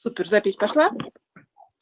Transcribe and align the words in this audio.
Супер, 0.00 0.28
запись 0.28 0.54
пошла. 0.54 0.92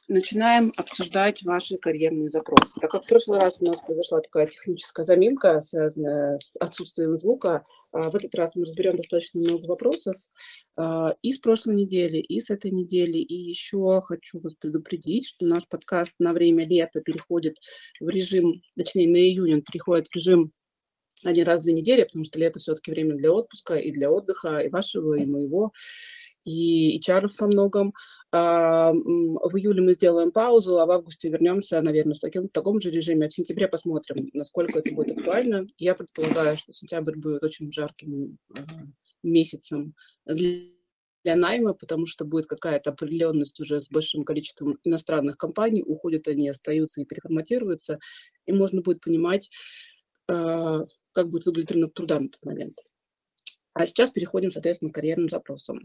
Начинаем 0.08 0.72
обсуждать 0.78 1.42
ваши 1.42 1.76
карьерные 1.76 2.30
запросы. 2.30 2.80
Так 2.80 2.90
как 2.90 3.04
в 3.04 3.08
прошлый 3.08 3.38
раз 3.40 3.60
у 3.60 3.66
нас 3.66 3.76
произошла 3.76 4.22
такая 4.22 4.46
техническая 4.46 5.04
заминка, 5.04 5.60
связанная 5.60 6.38
с 6.38 6.56
отсутствием 6.56 7.18
звука, 7.18 7.66
а, 7.92 8.08
в 8.08 8.14
этот 8.14 8.34
раз 8.34 8.56
мы 8.56 8.62
разберем 8.62 8.96
достаточно 8.96 9.42
много 9.42 9.66
вопросов 9.66 10.16
а, 10.78 11.14
и 11.20 11.30
с 11.30 11.38
прошлой 11.38 11.74
недели, 11.74 12.16
и 12.16 12.40
с 12.40 12.48
этой 12.48 12.70
недели. 12.70 13.18
И 13.18 13.34
еще 13.34 14.00
хочу 14.02 14.38
вас 14.38 14.54
предупредить, 14.54 15.28
что 15.28 15.44
наш 15.44 15.68
подкаст 15.68 16.14
на 16.18 16.32
время 16.32 16.66
лета 16.66 17.02
переходит 17.02 17.58
в 18.00 18.08
режим, 18.08 18.62
точнее 18.78 19.10
на 19.10 19.18
июнь 19.18 19.56
он 19.56 19.60
переходит 19.60 20.08
в 20.08 20.16
режим 20.16 20.52
один 21.22 21.44
раз 21.44 21.60
в 21.60 21.64
две 21.64 21.74
недели, 21.74 22.04
потому 22.04 22.24
что 22.24 22.38
лето 22.38 22.60
все-таки 22.60 22.90
время 22.90 23.16
для 23.16 23.30
отпуска 23.30 23.74
и 23.76 23.90
для 23.90 24.10
отдыха, 24.10 24.60
и 24.60 24.70
вашего, 24.70 25.14
и 25.14 25.26
моего 25.26 25.72
и 26.46 26.98
HR 27.00 27.28
во 27.38 27.46
многом. 27.48 27.92
А, 28.32 28.92
в 28.92 29.56
июле 29.56 29.82
мы 29.82 29.92
сделаем 29.92 30.30
паузу, 30.30 30.78
а 30.78 30.86
в 30.86 30.90
августе 30.90 31.28
вернемся, 31.28 31.82
наверное, 31.82 32.14
в, 32.14 32.20
таким, 32.20 32.44
в 32.44 32.50
таком 32.50 32.80
же 32.80 32.90
режиме. 32.90 33.26
А 33.26 33.28
в 33.28 33.34
сентябре 33.34 33.68
посмотрим, 33.68 34.30
насколько 34.32 34.78
это 34.78 34.94
будет 34.94 35.18
актуально. 35.18 35.66
Я 35.76 35.94
предполагаю, 35.94 36.56
что 36.56 36.72
сентябрь 36.72 37.16
будет 37.16 37.42
очень 37.42 37.70
жарким 37.72 38.38
а, 38.56 38.62
месяцем 39.22 39.94
для 40.24 40.70
для 41.24 41.34
найма, 41.34 41.74
потому 41.74 42.06
что 42.06 42.24
будет 42.24 42.46
какая-то 42.46 42.90
определенность 42.90 43.58
уже 43.58 43.80
с 43.80 43.90
большим 43.90 44.22
количеством 44.22 44.78
иностранных 44.84 45.36
компаний, 45.36 45.82
уходят 45.84 46.28
они, 46.28 46.48
остаются 46.48 47.00
и 47.00 47.04
переформатируются, 47.04 47.98
и 48.46 48.52
можно 48.52 48.80
будет 48.80 49.00
понимать, 49.00 49.50
как 50.28 51.28
будет 51.28 51.46
выглядеть 51.46 51.72
рынок 51.72 51.94
труда 51.94 52.20
на 52.20 52.28
тот 52.28 52.44
момент. 52.44 52.78
А 53.74 53.86
сейчас 53.86 54.10
переходим, 54.10 54.50
соответственно, 54.50 54.90
к 54.90 54.94
карьерным 54.94 55.28
запросам. 55.28 55.80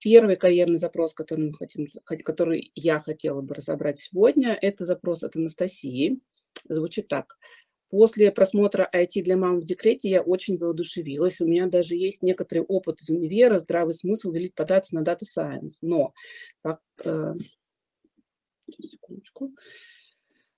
Первый 0.00 0.36
карьерный 0.36 0.78
запрос, 0.78 1.12
который, 1.12 1.48
мы 1.48 1.54
хотим, 1.54 1.88
который 2.04 2.70
я 2.74 3.00
хотела 3.00 3.40
бы 3.40 3.54
разобрать 3.54 3.98
сегодня, 3.98 4.56
это 4.60 4.84
запрос 4.84 5.24
от 5.24 5.36
Анастасии. 5.36 6.20
Звучит 6.68 7.08
так. 7.08 7.36
После 7.90 8.30
просмотра 8.30 8.88
IT 8.94 9.22
для 9.22 9.36
мам 9.36 9.60
в 9.60 9.64
декрете 9.64 10.10
я 10.10 10.22
очень 10.22 10.58
воодушевилась. 10.58 11.40
У 11.40 11.46
меня 11.46 11.66
даже 11.66 11.94
есть 11.96 12.22
некоторый 12.22 12.60
опыт 12.60 13.00
из 13.00 13.08
универа, 13.08 13.58
здравый 13.58 13.94
смысл 13.94 14.30
велить 14.30 14.54
податься 14.54 14.94
на 14.94 15.02
Data 15.02 15.22
Science. 15.22 15.78
Но, 15.80 16.12
как, 16.62 16.80
э, 17.04 17.32
секундочку, 18.80 19.54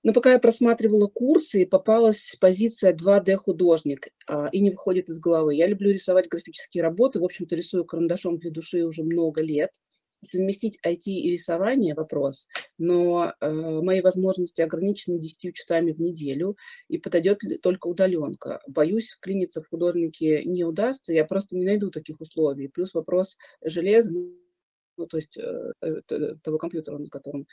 но 0.03 0.13
пока 0.13 0.31
я 0.31 0.39
просматривала 0.39 1.07
курсы, 1.07 1.65
попалась 1.65 2.35
позиция 2.39 2.93
2D-художник 2.93 4.07
а, 4.27 4.49
и 4.51 4.59
не 4.59 4.71
выходит 4.71 5.09
из 5.09 5.19
головы. 5.19 5.55
Я 5.55 5.67
люблю 5.67 5.91
рисовать 5.91 6.27
графические 6.27 6.83
работы, 6.83 7.19
в 7.19 7.23
общем-то 7.23 7.55
рисую 7.55 7.85
карандашом 7.85 8.37
для 8.37 8.51
души 8.51 8.83
уже 8.83 9.03
много 9.03 9.41
лет. 9.41 9.71
Совместить 10.23 10.77
IT 10.85 11.01
и 11.05 11.31
рисование– 11.31 11.95
вопрос, 11.95 12.47
но 12.77 13.33
э, 13.41 13.51
мои 13.81 14.01
возможности 14.01 14.61
ограничены 14.61 15.17
10 15.17 15.55
часами 15.55 15.93
в 15.93 15.99
неделю, 15.99 16.57
и 16.87 16.99
подойдет 16.99 17.41
ли 17.41 17.57
только 17.57 17.87
удаленка. 17.87 18.61
Боюсь, 18.67 19.13
вклиниться 19.13 19.63
в 19.63 19.67
художники 19.67 20.43
не 20.45 20.63
удастся, 20.63 21.11
я 21.11 21.25
просто 21.25 21.57
не 21.57 21.65
найду 21.65 21.89
таких 21.89 22.21
условий. 22.21 22.67
Плюс 22.67 22.93
вопрос 22.93 23.35
железа, 23.65 24.11
ну, 24.95 25.07
то 25.07 25.17
есть 25.17 25.37
э, 25.37 25.71
э 25.81 26.35
того 26.43 26.59
компьютера, 26.59 26.99
на 26.99 27.07
котором 27.07 27.47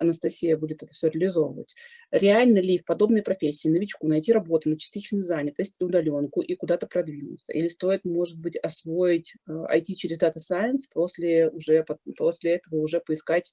Анастасия 0.00 0.56
будет 0.56 0.82
это 0.82 0.92
все 0.94 1.08
реализовывать. 1.08 1.74
Реально 2.10 2.58
ли 2.58 2.78
в 2.78 2.84
подобной 2.84 3.22
профессии 3.22 3.68
новичку 3.68 4.08
найти 4.08 4.32
работу 4.32 4.70
на 4.70 4.78
частичную 4.78 5.22
занятость, 5.22 5.76
удаленку 5.78 6.40
и 6.40 6.54
куда-то 6.54 6.86
продвинуться? 6.86 7.52
Или 7.52 7.68
стоит, 7.68 8.04
может 8.04 8.38
быть, 8.38 8.56
освоить 8.56 9.34
IT 9.46 9.84
э, 9.88 9.94
через 9.94 10.18
Data 10.18 10.38
Science, 10.38 10.88
после, 10.92 11.50
уже, 11.50 11.84
после 12.16 12.52
этого 12.52 12.80
уже 12.80 13.00
поискать 13.00 13.52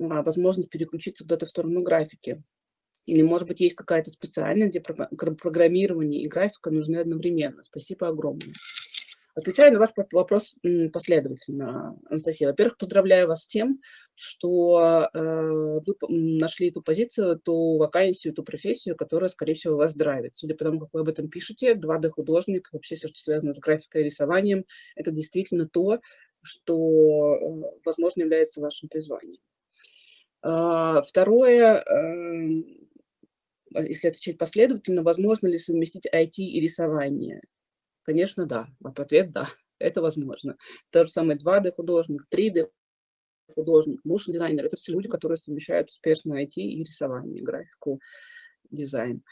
а, 0.00 0.22
возможность 0.22 0.68
переключиться 0.68 1.24
куда-то 1.24 1.46
в 1.46 1.50
сторону 1.50 1.82
графики? 1.82 2.42
Или, 3.06 3.22
может 3.22 3.48
быть, 3.48 3.60
есть 3.60 3.74
какая-то 3.74 4.10
специальность, 4.10 4.70
где 4.70 4.80
программирование 4.80 6.22
и 6.22 6.28
графика 6.28 6.70
нужны 6.70 6.96
одновременно? 6.96 7.62
Спасибо 7.62 8.08
огромное. 8.08 8.54
Отвечаю 9.34 9.72
на 9.72 9.78
ваш 9.78 9.90
вопрос 10.12 10.54
последовательно, 10.92 11.98
Анастасия. 12.10 12.48
Во-первых, 12.48 12.76
поздравляю 12.76 13.28
вас 13.28 13.44
с 13.44 13.46
тем, 13.46 13.80
что 14.14 15.08
э, 15.14 15.20
вы 15.20 15.94
нашли 16.10 16.70
ту 16.70 16.82
позицию, 16.82 17.38
ту 17.38 17.78
вакансию, 17.78 18.34
ту 18.34 18.42
профессию, 18.42 18.94
которая, 18.94 19.28
скорее 19.28 19.54
всего, 19.54 19.76
вас 19.76 19.94
драйвит. 19.94 20.34
Судя 20.34 20.54
по 20.54 20.64
тому, 20.64 20.80
как 20.80 20.90
вы 20.92 21.00
об 21.00 21.08
этом 21.08 21.30
пишете, 21.30 21.72
2D-художник, 21.72 22.68
вообще 22.72 22.94
все, 22.94 23.08
что 23.08 23.20
связано 23.20 23.54
с 23.54 23.58
графикой 23.58 24.02
и 24.02 24.04
рисованием, 24.04 24.66
это 24.96 25.10
действительно 25.10 25.66
то, 25.66 26.00
что, 26.42 27.36
э, 27.36 27.80
возможно, 27.86 28.20
является 28.20 28.60
вашим 28.60 28.90
призванием. 28.90 29.40
А, 30.42 31.00
второе, 31.00 31.82
э, 31.82 32.62
если 33.80 34.08
отвечать 34.08 34.36
последовательно, 34.36 35.02
возможно 35.02 35.46
ли 35.46 35.56
совместить 35.56 36.06
IT 36.06 36.36
и 36.36 36.60
рисование? 36.60 37.40
Конечно, 38.02 38.46
да. 38.46 38.68
Ответ– 38.82 39.30
да. 39.32 39.48
Это 39.78 40.02
возможно. 40.02 40.56
То 40.90 41.04
же 41.04 41.10
самое 41.10 41.38
2D-художник, 41.38 42.26
3D-художник, 42.32 44.00
motion 44.06 44.32
дизайнер– 44.32 44.64
это 44.66 44.76
все 44.76 44.92
люди, 44.92 45.08
которые 45.08 45.36
совмещают 45.36 45.90
успешно 45.90 46.42
IT 46.42 46.54
и 46.56 46.84
рисование, 46.84 47.42
графику, 47.42 48.00
дизайн. 48.70 49.22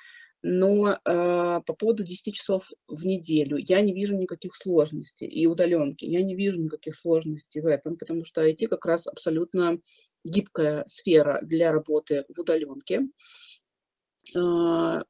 Но 0.43 0.93
э, 0.93 0.99
по 1.05 1.75
поводу 1.75 2.03
10 2.03 2.35
часов 2.35 2.71
в 2.89 3.05
неделю 3.05 3.59
я 3.59 3.83
не 3.83 3.93
вижу 3.93 4.17
никаких 4.17 4.57
сложностей. 4.57 5.27
И 5.27 5.47
удаленки. 5.47 6.07
Я 6.07 6.23
не 6.23 6.35
вижу 6.35 6.61
никаких 6.61 6.97
сложностей 6.97 7.61
в 7.61 7.67
этом, 7.67 7.99
потому 7.99 8.25
что 8.25 8.47
IT 8.47 8.69
как 8.69 8.87
раз 8.87 9.07
абсолютно 9.07 9.79
гибкая 10.25 10.85
сфера 10.87 11.41
для 11.43 11.73
работы 11.73 12.25
в 12.35 12.41
удаленке. 12.41 13.03
А, 14.35 15.03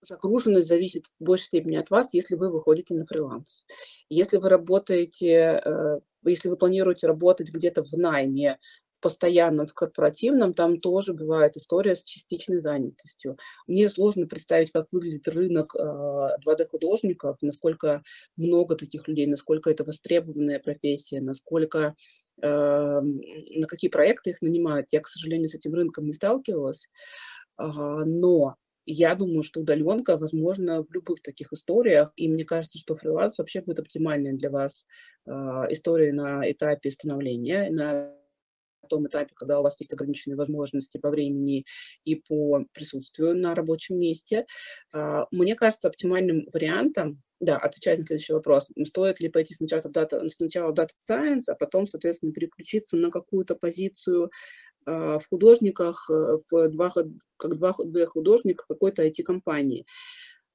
загруженность 0.00 0.68
зависит 0.68 1.06
в 1.18 1.24
большей 1.24 1.44
степени 1.46 1.76
от 1.76 1.90
вас, 1.90 2.14
если 2.14 2.36
вы 2.36 2.50
выходите 2.50 2.94
на 2.94 3.04
фриланс. 3.06 3.64
Если 4.08 4.36
вы 4.36 4.48
работаете, 4.48 5.60
э, 5.64 6.00
если 6.24 6.48
вы 6.48 6.56
планируете 6.56 7.06
работать 7.06 7.50
где-то 7.52 7.82
в 7.82 7.92
найме, 7.92 8.58
в 8.90 9.00
постоянном, 9.00 9.66
в 9.66 9.74
корпоративном, 9.74 10.52
там 10.54 10.80
тоже 10.80 11.14
бывает 11.14 11.56
история 11.56 11.94
с 11.94 12.02
частичной 12.02 12.60
занятостью. 12.60 13.38
Мне 13.68 13.88
сложно 13.88 14.26
представить, 14.26 14.72
как 14.72 14.88
выглядит 14.90 15.28
рынок 15.28 15.74
2D-художников, 15.76 17.36
э, 17.40 17.46
насколько 17.46 18.02
много 18.36 18.74
таких 18.74 19.06
людей, 19.06 19.26
насколько 19.26 19.70
это 19.70 19.84
востребованная 19.84 20.58
профессия, 20.58 21.20
насколько 21.20 21.94
эм, 22.42 23.20
на 23.56 23.66
какие 23.66 23.90
проекты 23.90 24.30
их 24.30 24.42
нанимают. 24.42 24.88
Я, 24.92 25.00
к 25.00 25.06
сожалению, 25.08 25.48
с 25.48 25.54
этим 25.54 25.74
рынком 25.74 26.04
не 26.04 26.12
сталкивалась. 26.12 26.88
Но 27.56 28.54
я 28.92 29.14
думаю, 29.14 29.42
что 29.42 29.60
удаленка 29.60 30.16
возможно 30.16 30.82
в 30.82 30.92
любых 30.92 31.20
таких 31.20 31.52
историях. 31.52 32.12
И 32.16 32.28
мне 32.28 32.44
кажется, 32.44 32.78
что 32.78 32.96
фриланс 32.96 33.38
вообще 33.38 33.60
будет 33.60 33.80
оптимальной 33.80 34.32
для 34.32 34.50
вас 34.50 34.86
э, 35.26 35.30
историей 35.70 36.12
на 36.12 36.50
этапе 36.50 36.90
становления, 36.90 37.70
на 37.70 38.14
том 38.88 39.06
этапе, 39.06 39.32
когда 39.34 39.60
у 39.60 39.62
вас 39.62 39.78
есть 39.78 39.92
ограниченные 39.92 40.36
возможности 40.36 40.96
по 40.96 41.10
времени 41.10 41.66
и 42.04 42.14
по 42.14 42.64
присутствию 42.72 43.36
на 43.36 43.54
рабочем 43.54 43.98
месте. 43.98 44.46
Э, 44.94 45.24
мне 45.30 45.54
кажется, 45.54 45.88
оптимальным 45.88 46.48
вариантом, 46.52 47.22
да, 47.40 47.56
отвечать 47.56 47.98
на 47.98 48.06
следующий 48.06 48.32
вопрос, 48.32 48.68
стоит 48.86 49.20
ли 49.20 49.28
пойти 49.28 49.54
сначала 49.54 49.82
в 49.82 49.92
Data, 49.92 50.28
сначала 50.28 50.72
в 50.72 50.74
Data 50.74 50.90
Science, 51.08 51.44
а 51.46 51.54
потом, 51.54 51.86
соответственно, 51.86 52.32
переключиться 52.32 52.96
на 52.96 53.10
какую-то 53.10 53.54
позицию 53.54 54.30
а, 54.77 54.77
в 54.90 55.22
художниках, 55.28 56.08
э, 56.10 56.38
в 56.50 56.68
два, 56.68 56.92
как 57.36 57.56
два 57.56 57.72
художника 57.72 58.64
какой-то 58.66 59.06
IT-компании. 59.06 59.86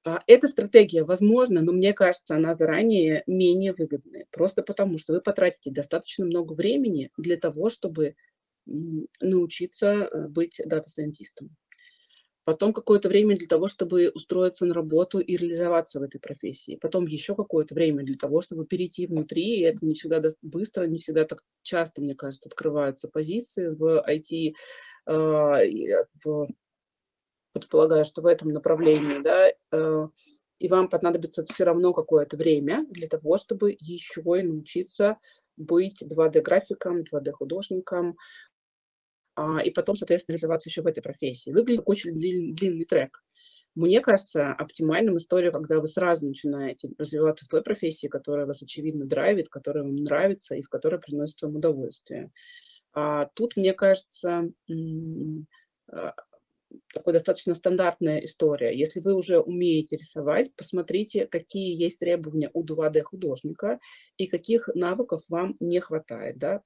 А, 0.05 0.21
эта 0.27 0.47
стратегия 0.47 1.03
возможна, 1.03 1.61
но 1.61 1.71
мне 1.71 1.93
кажется, 1.93 2.35
она 2.35 2.53
заранее 2.55 3.23
менее 3.25 3.73
выгодная, 3.73 4.25
просто 4.31 4.61
потому 4.61 4.97
что 4.97 5.13
вы 5.13 5.21
потратите 5.21 5.71
достаточно 5.71 6.25
много 6.25 6.53
времени 6.53 7.09
для 7.17 7.37
того, 7.37 7.69
чтобы 7.69 8.15
научиться 8.65 9.87
э, 9.87 10.27
быть 10.27 10.59
дата-сайентистом 10.65 11.55
потом 12.45 12.73
какое-то 12.73 13.09
время 13.09 13.37
для 13.37 13.47
того, 13.47 13.67
чтобы 13.67 14.09
устроиться 14.13 14.65
на 14.65 14.73
работу 14.73 15.19
и 15.19 15.37
реализоваться 15.37 15.99
в 15.99 16.03
этой 16.03 16.19
профессии, 16.19 16.77
потом 16.81 17.05
еще 17.07 17.35
какое-то 17.35 17.73
время 17.73 18.03
для 18.03 18.17
того, 18.17 18.41
чтобы 18.41 18.65
перейти 18.65 19.07
внутри, 19.07 19.59
и 19.59 19.61
это 19.61 19.85
не 19.85 19.93
всегда 19.93 20.21
быстро, 20.41 20.85
не 20.85 20.99
всегда 20.99 21.25
так 21.25 21.43
часто, 21.61 22.01
мне 22.01 22.15
кажется, 22.15 22.49
открываются 22.49 23.07
позиции 23.07 23.69
в 23.69 24.03
IT, 24.07 24.55
а, 25.05 25.59
в, 26.23 26.47
предполагаю, 27.53 28.03
что 28.03 28.21
в 28.21 28.25
этом 28.25 28.49
направлении, 28.49 29.21
да, 29.21 29.49
э, 29.71 30.07
и 30.59 30.67
вам 30.67 30.89
понадобится 30.89 31.45
все 31.45 31.63
равно 31.65 31.93
какое-то 31.93 32.37
время 32.37 32.85
для 32.89 33.07
того, 33.07 33.37
чтобы 33.37 33.75
еще 33.79 34.21
и 34.21 34.43
научиться 34.43 35.17
быть 35.57 36.01
2D-графиком, 36.01 37.03
2D-художником, 37.03 38.11
а, 38.11 38.15
и 39.63 39.71
потом, 39.71 39.95
соответственно, 39.95 40.33
реализоваться 40.33 40.69
еще 40.69 40.81
в 40.81 40.87
этой 40.87 41.01
профессии. 41.01 41.51
Выглядит 41.51 41.81
как 41.81 41.89
очень 41.89 42.13
длинный, 42.19 42.85
трек. 42.85 43.23
Мне 43.75 44.01
кажется, 44.01 44.51
оптимальным 44.51 45.17
история, 45.17 45.51
когда 45.51 45.79
вы 45.79 45.87
сразу 45.87 46.27
начинаете 46.27 46.89
развиваться 46.99 47.45
в 47.45 47.47
той 47.47 47.63
профессии, 47.63 48.07
которая 48.07 48.45
вас, 48.45 48.61
очевидно, 48.61 49.05
драйвит, 49.05 49.49
которая 49.49 49.83
вам 49.83 49.95
нравится 49.95 50.53
и 50.55 50.61
в 50.61 50.69
которой 50.69 50.99
приносит 50.99 51.41
вам 51.41 51.55
удовольствие. 51.55 52.31
А 52.93 53.25
тут, 53.33 53.57
мне 53.57 53.73
кажется, 53.73 54.47
а, 55.91 56.13
такой 56.93 57.13
достаточно 57.13 57.53
стандартная 57.53 58.19
история. 58.19 58.77
Если 58.77 58.99
вы 58.99 59.15
уже 59.15 59.39
умеете 59.39 59.97
рисовать, 59.97 60.53
посмотрите, 60.55 61.25
какие 61.25 61.75
есть 61.75 61.99
требования 61.99 62.49
у 62.53 62.63
2D-художника 62.63 63.79
и 64.17 64.27
каких 64.27 64.69
навыков 64.75 65.23
вам 65.29 65.55
не 65.59 65.79
хватает. 65.79 66.37
Да? 66.37 66.61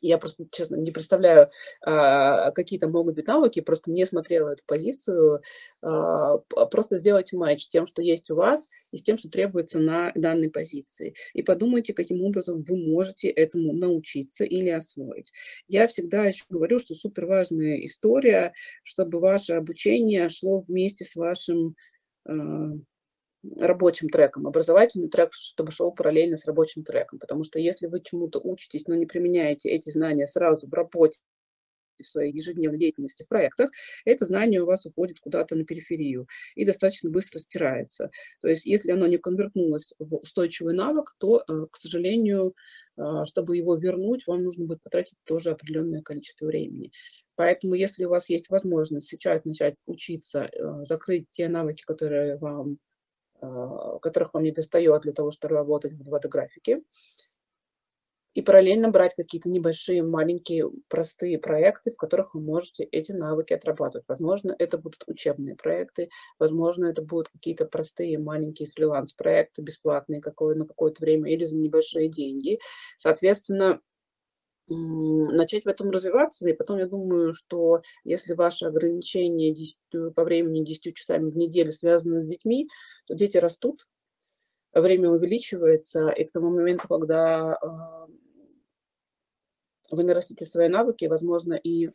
Я 0.00 0.18
просто, 0.18 0.46
честно, 0.52 0.76
не 0.76 0.90
представляю, 0.90 1.50
а, 1.80 2.50
какие 2.52 2.78
там 2.78 2.92
могут 2.92 3.14
быть 3.14 3.26
навыки, 3.26 3.60
просто 3.60 3.90
не 3.90 4.04
смотрела 4.06 4.50
эту 4.50 4.62
позицию. 4.66 5.40
А, 5.82 6.38
просто 6.70 6.96
сделайте 6.96 7.36
матч 7.36 7.68
тем, 7.68 7.86
что 7.86 8.02
есть 8.02 8.30
у 8.30 8.36
вас, 8.36 8.68
и 8.92 8.98
с 8.98 9.02
тем, 9.02 9.18
что 9.18 9.28
требуется 9.28 9.78
на 9.78 10.12
данной 10.14 10.50
позиции. 10.50 11.14
И 11.34 11.42
подумайте, 11.42 11.94
каким 11.94 12.22
образом 12.22 12.62
вы 12.62 12.76
можете 12.76 13.28
этому 13.28 13.72
научиться 13.72 14.44
или 14.44 14.68
освоить. 14.68 15.32
Я 15.68 15.86
всегда 15.86 16.26
еще 16.26 16.44
говорю, 16.48 16.78
что 16.78 16.94
супер 16.94 17.26
важная 17.26 17.84
история, 17.84 18.52
чтобы 18.82 19.20
ваше 19.20 19.54
обучение 19.54 20.28
шло 20.28 20.60
вместе 20.60 21.04
с 21.04 21.16
вашим 21.16 21.76
а, 22.26 22.32
рабочим 23.56 24.08
треком, 24.08 24.46
образовательный 24.46 25.08
трек, 25.08 25.32
чтобы 25.32 25.72
шел 25.72 25.92
параллельно 25.92 26.36
с 26.36 26.46
рабочим 26.46 26.84
треком. 26.84 27.18
Потому 27.18 27.44
что 27.44 27.58
если 27.58 27.86
вы 27.86 28.00
чему-то 28.00 28.40
учитесь, 28.40 28.86
но 28.86 28.94
не 28.94 29.06
применяете 29.06 29.70
эти 29.70 29.90
знания 29.90 30.26
сразу 30.26 30.66
в 30.66 30.74
работе, 30.74 31.18
в 32.02 32.06
своей 32.06 32.32
ежедневной 32.32 32.78
деятельности 32.78 33.22
в 33.22 33.28
проектах, 33.28 33.70
это 34.04 34.24
знание 34.24 34.62
у 34.62 34.66
вас 34.66 34.86
уходит 34.86 35.18
куда-то 35.20 35.54
на 35.56 35.64
периферию 35.64 36.26
и 36.54 36.64
достаточно 36.64 37.10
быстро 37.10 37.38
стирается. 37.38 38.10
То 38.40 38.48
есть 38.48 38.66
если 38.66 38.90
оно 38.92 39.06
не 39.06 39.18
конвертнулось 39.18 39.94
в 39.98 40.16
устойчивый 40.16 40.74
навык, 40.74 41.14
то, 41.18 41.38
э, 41.40 41.66
к 41.70 41.76
сожалению, 41.76 42.54
э, 42.96 43.02
чтобы 43.24 43.56
его 43.56 43.76
вернуть, 43.76 44.26
вам 44.26 44.42
нужно 44.42 44.66
будет 44.66 44.82
потратить 44.82 45.16
тоже 45.24 45.50
определенное 45.50 46.02
количество 46.02 46.46
времени. 46.46 46.92
Поэтому, 47.34 47.74
если 47.74 48.04
у 48.04 48.08
вас 48.08 48.30
есть 48.30 48.48
возможность 48.48 49.08
сейчас 49.08 49.44
начать 49.44 49.74
учиться, 49.86 50.44
э, 50.44 50.84
закрыть 50.84 51.26
те 51.30 51.48
навыки, 51.48 51.82
которые 51.86 52.38
вам 52.38 52.78
которых 53.40 54.34
вам 54.34 54.44
не 54.44 54.52
достает 54.52 55.02
для 55.02 55.12
того, 55.12 55.30
чтобы 55.30 55.54
работать 55.54 55.92
в 55.92 56.02
2D-графике. 56.02 56.82
И 58.34 58.42
параллельно 58.42 58.90
брать 58.90 59.14
какие-то 59.14 59.48
небольшие, 59.48 60.02
маленькие, 60.02 60.70
простые 60.88 61.38
проекты, 61.38 61.90
в 61.90 61.96
которых 61.96 62.34
вы 62.34 62.42
можете 62.42 62.84
эти 62.84 63.12
навыки 63.12 63.54
отрабатывать. 63.54 64.04
Возможно, 64.08 64.54
это 64.58 64.76
будут 64.76 65.04
учебные 65.06 65.56
проекты, 65.56 66.10
возможно, 66.38 66.84
это 66.84 67.00
будут 67.00 67.30
какие-то 67.30 67.64
простые, 67.64 68.18
маленькие 68.18 68.68
фриланс-проекты, 68.68 69.62
бесплатные 69.62 70.20
какое, 70.20 70.54
на 70.54 70.66
какое-то 70.66 71.02
время 71.02 71.32
или 71.32 71.46
за 71.46 71.56
небольшие 71.56 72.10
деньги. 72.10 72.58
Соответственно, 72.98 73.80
начать 74.68 75.64
в 75.64 75.68
этом 75.68 75.90
развиваться. 75.90 76.48
И 76.48 76.52
потом 76.52 76.78
я 76.78 76.86
думаю, 76.86 77.32
что 77.32 77.82
если 78.04 78.34
ваши 78.34 78.66
ограничения 78.66 79.54
10, 79.54 79.78
э, 79.94 80.10
по 80.10 80.24
времени 80.24 80.64
10 80.64 80.94
часами 80.94 81.30
в 81.30 81.36
неделю 81.36 81.70
связаны 81.70 82.20
с 82.20 82.26
детьми, 82.26 82.68
то 83.06 83.14
дети 83.14 83.36
растут, 83.36 83.86
время 84.72 85.10
увеличивается, 85.10 86.10
и 86.10 86.24
к 86.24 86.32
тому 86.32 86.50
моменту, 86.50 86.88
когда 86.88 87.54
а, 87.54 88.06
вы 89.90 90.04
нарастите 90.04 90.44
свои 90.44 90.68
навыки, 90.68 91.06
возможно, 91.06 91.54
и 91.54 91.90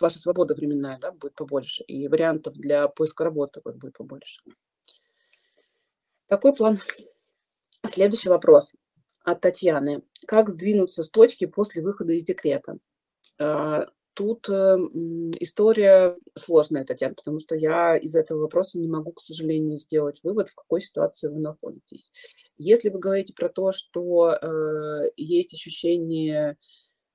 ваша 0.00 0.18
свобода 0.18 0.54
временная 0.54 0.98
да, 0.98 1.12
будет 1.12 1.34
побольше, 1.34 1.84
и 1.84 2.08
вариантов 2.08 2.54
для 2.54 2.88
поиска 2.88 3.24
работы 3.24 3.60
будет 3.64 3.96
побольше. 3.96 4.42
Такой 6.26 6.54
план. 6.54 6.78
Следующий 7.86 8.28
вопрос 8.28 8.74
от 9.24 9.40
Татьяны. 9.40 10.02
Как 10.26 10.48
сдвинуться 10.48 11.02
с 11.02 11.10
точки 11.10 11.46
после 11.46 11.82
выхода 11.82 12.12
из 12.12 12.24
декрета? 12.24 12.78
А, 13.38 13.86
тут 14.14 14.48
э, 14.48 14.76
история 15.40 16.16
сложная, 16.36 16.84
Татьяна, 16.84 17.14
потому 17.14 17.38
что 17.38 17.54
я 17.54 17.96
из 17.96 18.14
этого 18.14 18.40
вопроса 18.40 18.78
не 18.78 18.88
могу, 18.88 19.12
к 19.12 19.20
сожалению, 19.20 19.78
сделать 19.78 20.20
вывод, 20.22 20.50
в 20.50 20.54
какой 20.54 20.80
ситуации 20.80 21.28
вы 21.28 21.40
находитесь. 21.40 22.12
Если 22.58 22.90
вы 22.90 22.98
говорите 22.98 23.34
про 23.34 23.48
то, 23.48 23.72
что 23.72 24.32
э, 24.32 25.10
есть 25.16 25.54
ощущение, 25.54 26.56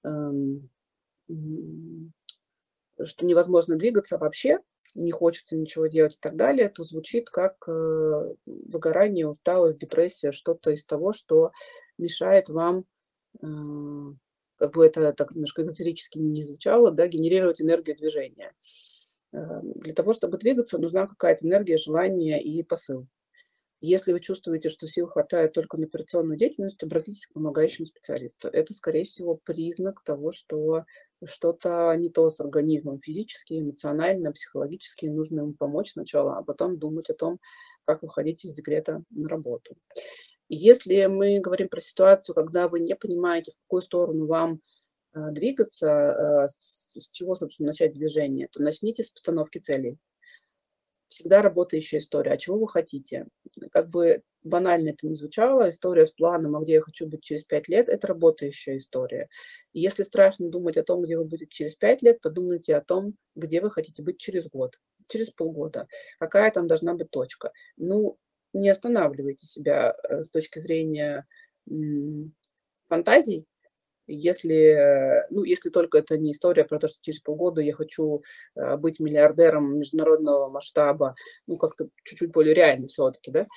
э, 0.04 0.10
что 3.04 3.26
невозможно 3.26 3.76
двигаться 3.76 4.18
вообще, 4.18 4.60
не 4.96 5.12
хочется 5.12 5.58
ничего 5.58 5.88
делать 5.88 6.16
и 6.16 6.20
так 6.20 6.36
далее, 6.36 6.70
то 6.70 6.84
звучит 6.84 7.30
как 7.30 7.68
э, 7.68 8.34
выгорание, 8.46 9.28
усталость, 9.28 9.78
депрессия, 9.78 10.32
что-то 10.32 10.72
из 10.72 10.86
того, 10.86 11.12
что 11.12 11.52
мешает 11.98 12.50
вам, 12.50 12.86
э, 13.42 13.46
как 14.58 14.74
бы 14.74 14.86
это 14.86 15.14
так 15.14 15.32
немножко 15.32 15.64
экзотерически 15.64 16.18
не 16.18 16.44
звучало, 16.44 16.92
да, 16.92 17.08
генерировать 17.08 17.62
энергию 17.62 17.96
движения. 17.96 18.54
Э, 19.34 19.62
для 19.64 19.94
того, 19.94 20.14
чтобы 20.14 20.38
двигаться, 20.38 20.78
нужна 20.78 21.08
какая-то 21.08 21.46
энергия, 21.46 21.78
желание 21.78 22.42
и 22.42 22.64
посыл. 22.64 23.08
Если 23.82 24.14
вы 24.14 24.20
чувствуете, 24.20 24.70
что 24.70 24.88
сил 24.88 25.08
хватает 25.08 25.54
только 25.54 25.78
на 25.78 25.86
операционную 25.86 26.40
деятельность, 26.40 26.82
обратитесь 26.82 27.28
к 27.28 27.34
помогающему 27.34 27.86
специалисту. 27.86 28.48
Это, 28.48 28.74
скорее 28.74 29.04
всего, 29.04 29.40
признак 29.44 30.02
того, 30.04 30.32
что 30.32 30.86
что-то 31.24 31.94
не 31.96 32.10
то 32.10 32.30
с 32.30 32.40
организмом 32.40 33.00
физически, 33.00 33.60
эмоционально, 33.60 34.32
психологически. 34.32 35.06
Нужно 35.06 35.42
ему 35.42 35.54
помочь 35.54 35.92
сначала, 35.92 36.38
а 36.38 36.44
потом 36.44 36.80
думать 36.80 37.10
о 37.10 37.14
том, 37.14 37.40
как 37.84 38.02
выходить 38.02 38.46
из 38.46 38.54
декрета 38.54 39.04
на 39.12 39.28
работу. 39.28 39.76
Если 40.48 41.06
мы 41.06 41.40
говорим 41.40 41.70
про 41.70 41.82
ситуацию, 41.82 42.36
когда 42.36 42.68
вы 42.68 42.80
не 42.80 42.96
понимаете, 42.96 43.52
в 43.52 43.56
какую 43.64 43.82
сторону 43.82 44.28
вам 44.28 44.62
э, 45.14 45.32
двигаться, 45.32 45.88
э, 45.88 46.48
с 46.48 47.10
чего, 47.12 47.36
собственно, 47.36 47.68
начать 47.68 47.94
движение, 47.94 48.48
то 48.48 48.62
начните 48.62 49.04
с 49.04 49.10
постановки 49.10 49.58
целей. 49.58 49.98
Всегда 51.08 51.42
работающая 51.42 52.00
история. 52.00 52.32
А 52.32 52.38
чего 52.38 52.60
вы 52.60 52.68
хотите? 52.68 53.28
Как 53.72 53.90
бы 53.90 54.24
банально 54.44 54.90
это 54.90 55.08
не 55.08 55.16
звучало, 55.16 55.70
история 55.70 56.06
с 56.06 56.12
планом, 56.12 56.56
а 56.56 56.62
где 56.62 56.74
я 56.74 56.82
хочу 56.82 57.08
быть 57.08 57.24
через 57.24 57.44
пять 57.44 57.68
лет, 57.68 57.90
это 57.90 58.08
работающая 58.08 58.78
история. 58.78 59.30
И 59.74 59.80
если 59.82 60.04
страшно 60.04 60.50
думать 60.50 60.78
о 60.78 60.84
том, 60.84 61.02
где 61.02 61.18
вы 61.18 61.26
будете 61.26 61.50
через 61.50 61.76
пять 61.76 62.02
лет, 62.02 62.22
подумайте 62.22 62.76
о 62.76 62.82
том, 62.82 63.16
где 63.36 63.62
вы 63.62 63.72
хотите 63.72 64.04
быть 64.04 64.20
через 64.20 64.48
год, 64.48 64.80
через 65.08 65.32
полгода, 65.32 65.88
какая 66.20 66.52
там 66.52 66.68
должна 66.68 66.94
быть 66.94 67.10
точка. 67.10 67.52
Ну, 67.78 68.18
не 68.56 68.70
останавливайте 68.70 69.46
себя 69.46 69.96
э, 70.10 70.24
с 70.24 70.30
точки 70.30 70.60
зрения 70.60 71.26
фантазий, 72.88 73.46
если, 74.08 75.26
ну, 75.32 75.44
если 75.44 75.70
только 75.70 75.98
это 75.98 76.18
не 76.18 76.32
история 76.32 76.64
про 76.64 76.80
то, 76.80 76.88
что 76.88 77.00
через 77.02 77.20
полгода 77.20 77.62
я 77.62 77.74
хочу 77.74 78.24
э, 78.56 78.78
быть 78.78 79.00
миллиардером 79.00 79.80
международного 79.80 80.50
масштаба, 80.50 81.16
ну, 81.48 81.58
как-то 81.58 81.90
чуть-чуть 82.04 82.32
более 82.32 82.54
реально 82.54 82.88
все-таки, 82.88 83.32
да, 83.32 83.48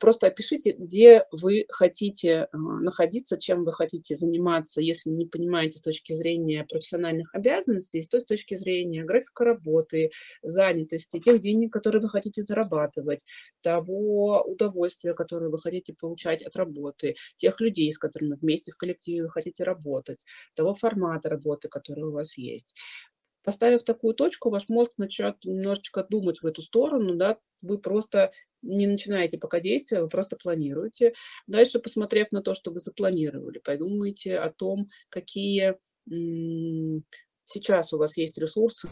просто 0.00 0.26
опишите, 0.26 0.72
где 0.72 1.24
вы 1.32 1.64
хотите 1.68 2.48
а, 2.52 2.56
находиться, 2.58 3.38
чем 3.38 3.64
вы 3.64 3.72
хотите 3.72 4.16
заниматься, 4.16 4.80
если 4.80 5.10
не 5.10 5.26
понимаете 5.26 5.78
с 5.78 5.82
точки 5.82 6.12
зрения 6.12 6.64
профессиональных 6.68 7.34
обязанностей, 7.34 8.02
с 8.02 8.08
точки 8.08 8.54
зрения 8.54 9.04
графика 9.04 9.44
работы, 9.44 10.10
занятости, 10.42 11.20
тех 11.20 11.40
денег, 11.40 11.72
которые 11.72 12.02
вы 12.02 12.08
хотите 12.08 12.42
зарабатывать, 12.42 13.24
того 13.62 14.42
удовольствия, 14.42 15.14
которое 15.14 15.50
вы 15.50 15.58
хотите 15.58 15.94
получать 15.94 16.42
от 16.42 16.56
работы, 16.56 17.14
тех 17.36 17.60
людей, 17.60 17.90
с 17.92 17.98
которыми 17.98 18.34
вместе 18.40 18.72
в 18.72 18.76
коллективе 18.76 19.22
вы 19.24 19.30
хотите 19.30 19.64
работать, 19.64 20.24
того 20.54 20.74
формата 20.74 21.28
работы, 21.28 21.68
который 21.68 22.04
у 22.04 22.12
вас 22.12 22.36
есть. 22.38 22.74
Поставив 23.48 23.82
такую 23.82 24.12
точку, 24.12 24.50
ваш 24.50 24.68
мозг 24.68 24.98
начнет 24.98 25.42
немножечко 25.42 26.04
думать 26.04 26.42
в 26.42 26.44
эту 26.44 26.60
сторону, 26.60 27.14
да, 27.14 27.38
вы 27.62 27.78
просто 27.78 28.30
не 28.60 28.86
начинаете 28.86 29.38
пока 29.38 29.58
действия, 29.58 30.02
вы 30.02 30.10
просто 30.10 30.36
планируете. 30.36 31.14
Дальше, 31.46 31.78
посмотрев 31.78 32.30
на 32.30 32.42
то, 32.42 32.52
что 32.52 32.70
вы 32.70 32.80
запланировали, 32.80 33.58
подумайте 33.58 34.38
о 34.38 34.52
том, 34.52 34.90
какие 35.08 35.78
сейчас 37.44 37.94
у 37.94 37.96
вас 37.96 38.18
есть 38.18 38.36
ресурсы, 38.36 38.90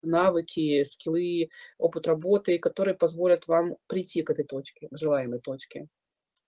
навыки, 0.00 0.82
скиллы, 0.84 1.50
опыт 1.76 2.06
работы, 2.06 2.58
которые 2.58 2.94
позволят 2.94 3.46
вам 3.46 3.76
прийти 3.86 4.22
к 4.22 4.30
этой 4.30 4.46
точке, 4.46 4.88
желаемой 4.92 5.40
точке 5.40 5.88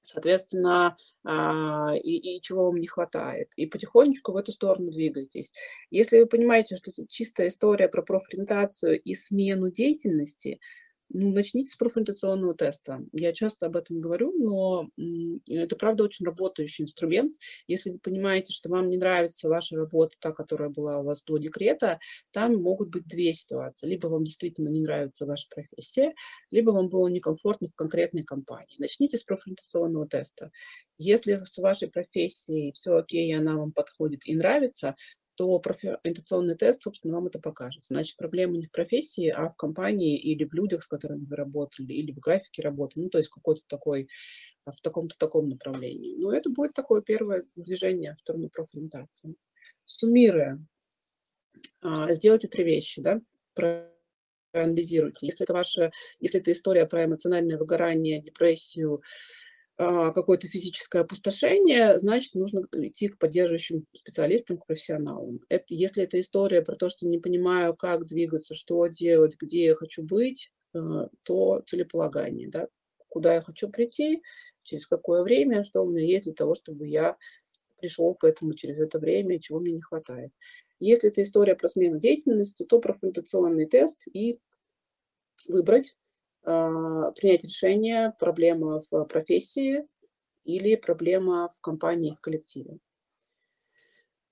соответственно, 0.07 0.97
а, 1.25 1.95
и, 1.97 2.37
и 2.37 2.41
чего 2.41 2.67
вам 2.67 2.77
не 2.77 2.87
хватает. 2.87 3.53
И 3.57 3.67
потихонечку 3.67 4.33
в 4.33 4.37
эту 4.37 4.53
сторону 4.53 4.91
двигайтесь. 4.91 5.53
Если 5.91 6.21
вы 6.21 6.27
понимаете, 6.27 6.77
что 6.77 6.91
это 6.91 7.07
чистая 7.09 7.49
история 7.49 7.89
про 7.89 8.03
профориентацию 8.03 9.01
и 9.01 9.15
смену 9.15 9.71
деятельности, 9.71 10.61
начните 11.09 11.71
с 11.71 11.77
профориентационного 11.77 12.55
теста. 12.55 13.01
Я 13.13 13.33
часто 13.33 13.67
об 13.67 13.77
этом 13.77 14.01
говорю, 14.01 14.33
но 14.33 14.89
это, 15.49 15.77
правда, 15.77 16.05
очень 16.05 16.27
работающий 16.27 16.85
инструмент. 16.85 17.35
Если 17.67 17.91
вы 17.91 17.99
понимаете, 17.99 18.53
что 18.53 18.69
вам 18.69 18.89
не 18.89 18.97
нравится 18.97 19.49
ваша 19.49 19.77
работа, 19.77 20.17
та, 20.21 20.33
которая 20.33 20.69
была 20.69 21.01
у 21.01 21.05
вас 21.05 21.23
до 21.23 21.39
декрета, 21.39 21.99
там 22.33 22.57
могут 22.57 22.91
быть 22.91 23.07
две 23.07 23.33
ситуации. 23.33 23.87
Либо 23.87 24.09
вам 24.09 24.25
действительно 24.25 24.69
не 24.69 24.81
нравится 24.81 25.27
ваша 25.27 25.47
профессия, 25.49 26.15
либо 26.51 26.71
вам 26.71 26.89
было 26.89 27.09
некомфортно 27.09 27.69
в 27.69 27.75
конкретной 27.75 28.23
компании. 28.23 28.77
Начните 28.79 29.17
с 29.17 29.23
профориентационного 29.23 30.09
теста. 30.09 30.51
Если 30.99 31.43
с 31.45 31.59
вашей 31.59 31.89
профессией 31.89 32.73
все 32.73 32.97
окей, 32.97 33.35
она 33.37 33.57
вам 33.57 33.73
подходит 33.73 34.27
и 34.27 34.35
нравится, 34.35 34.97
то 35.37 35.59
профориентационный 35.59 36.57
тест, 36.57 36.83
собственно, 36.83 37.14
вам 37.14 37.26
это 37.26 37.38
покажет. 37.38 37.85
Значит, 37.85 38.16
проблема 38.16 38.57
не 38.57 38.66
в 38.66 38.71
профессии, 38.71 39.28
а 39.28 39.49
в 39.49 39.57
компании 39.57 40.19
или 40.19 40.45
в 40.45 40.55
людях, 40.55 40.83
с 40.83 40.88
которыми 40.88 41.26
вы 41.26 41.37
работали, 41.37 41.93
или 41.93 42.12
в 42.12 42.19
графике 42.19 42.62
работы, 42.62 43.00
ну, 43.00 43.11
то 43.11 43.19
есть 43.19 43.28
какой-то 43.28 43.62
такой, 43.69 44.09
а, 44.64 44.73
в 44.73 44.81
таком-то 44.81 45.16
таком 45.19 45.49
направлении. 45.49 46.16
Ну, 46.16 46.31
это 46.31 46.50
будет 46.50 46.73
такое 46.73 47.02
первое 47.02 47.45
движение 47.55 48.14
в 48.14 48.21
сторону 48.21 48.49
профориентации. 48.49 49.35
Суммируя, 49.85 50.64
а, 51.83 52.11
сделайте 52.12 52.49
три 52.49 52.64
вещи, 52.64 53.02
да, 53.02 53.21
проанализируйте. 54.52 55.26
Если 55.26 55.45
это 55.45 55.52
ваша, 55.52 55.90
если 56.19 56.40
это 56.40 56.50
история 56.50 56.87
про 56.87 57.05
эмоциональное 57.05 57.59
выгорание, 57.59 58.23
депрессию, 58.23 59.02
какое-то 59.76 60.49
физическое 60.49 61.00
опустошение, 61.00 61.99
значит, 61.99 62.35
нужно 62.35 62.66
идти 62.73 63.09
к 63.09 63.18
поддерживающим 63.18 63.85
специалистам, 63.95 64.56
к 64.56 64.66
профессионалам. 64.66 65.40
Это, 65.49 65.64
если 65.68 66.02
это 66.02 66.18
история 66.18 66.62
про 66.62 66.76
то, 66.76 66.88
что 66.88 67.06
не 67.06 67.18
понимаю, 67.18 67.75
как 67.76 68.06
двигаться, 68.06 68.54
что 68.54 68.87
делать, 68.87 69.37
где 69.38 69.66
я 69.66 69.75
хочу 69.75 70.02
быть, 70.02 70.50
а, 70.75 71.09
то 71.25 71.62
целеполагание, 71.66 72.49
да, 72.49 72.68
куда 73.09 73.35
я 73.35 73.42
хочу 73.42 73.68
прийти, 73.68 74.23
через 74.62 74.87
какое 74.87 75.23
время, 75.23 75.62
что 75.62 75.83
у 75.83 75.90
меня 75.90 76.04
есть 76.04 76.25
для 76.25 76.35
того, 76.35 76.54
чтобы 76.54 76.88
я 76.88 77.16
пришел 77.78 78.14
к 78.14 78.25
этому 78.25 78.54
через 78.54 78.78
это 78.78 78.99
время, 78.99 79.40
чего 79.40 79.61
мне 79.61 79.73
не 79.73 79.83
хватает. 79.83 80.33
Если 80.78 81.09
это 81.11 81.23
история 81.23 81.54
про 81.54 81.68
смену 81.68 81.99
деятельности, 81.99 82.64
то 82.64 82.78
профориентационный 82.78 83.66
тест 83.66 84.02
и 84.12 84.38
выбрать 85.49 85.92
а, 85.92 86.06
принять 86.47 87.45
решение, 87.45 88.15
проблема 88.19 88.81
в 88.91 89.05
профессии 89.05 89.87
или 90.45 90.76
проблема 90.76 91.50
в 91.55 91.61
компании, 91.61 92.15
в 92.17 92.21
коллективе. 92.21 92.79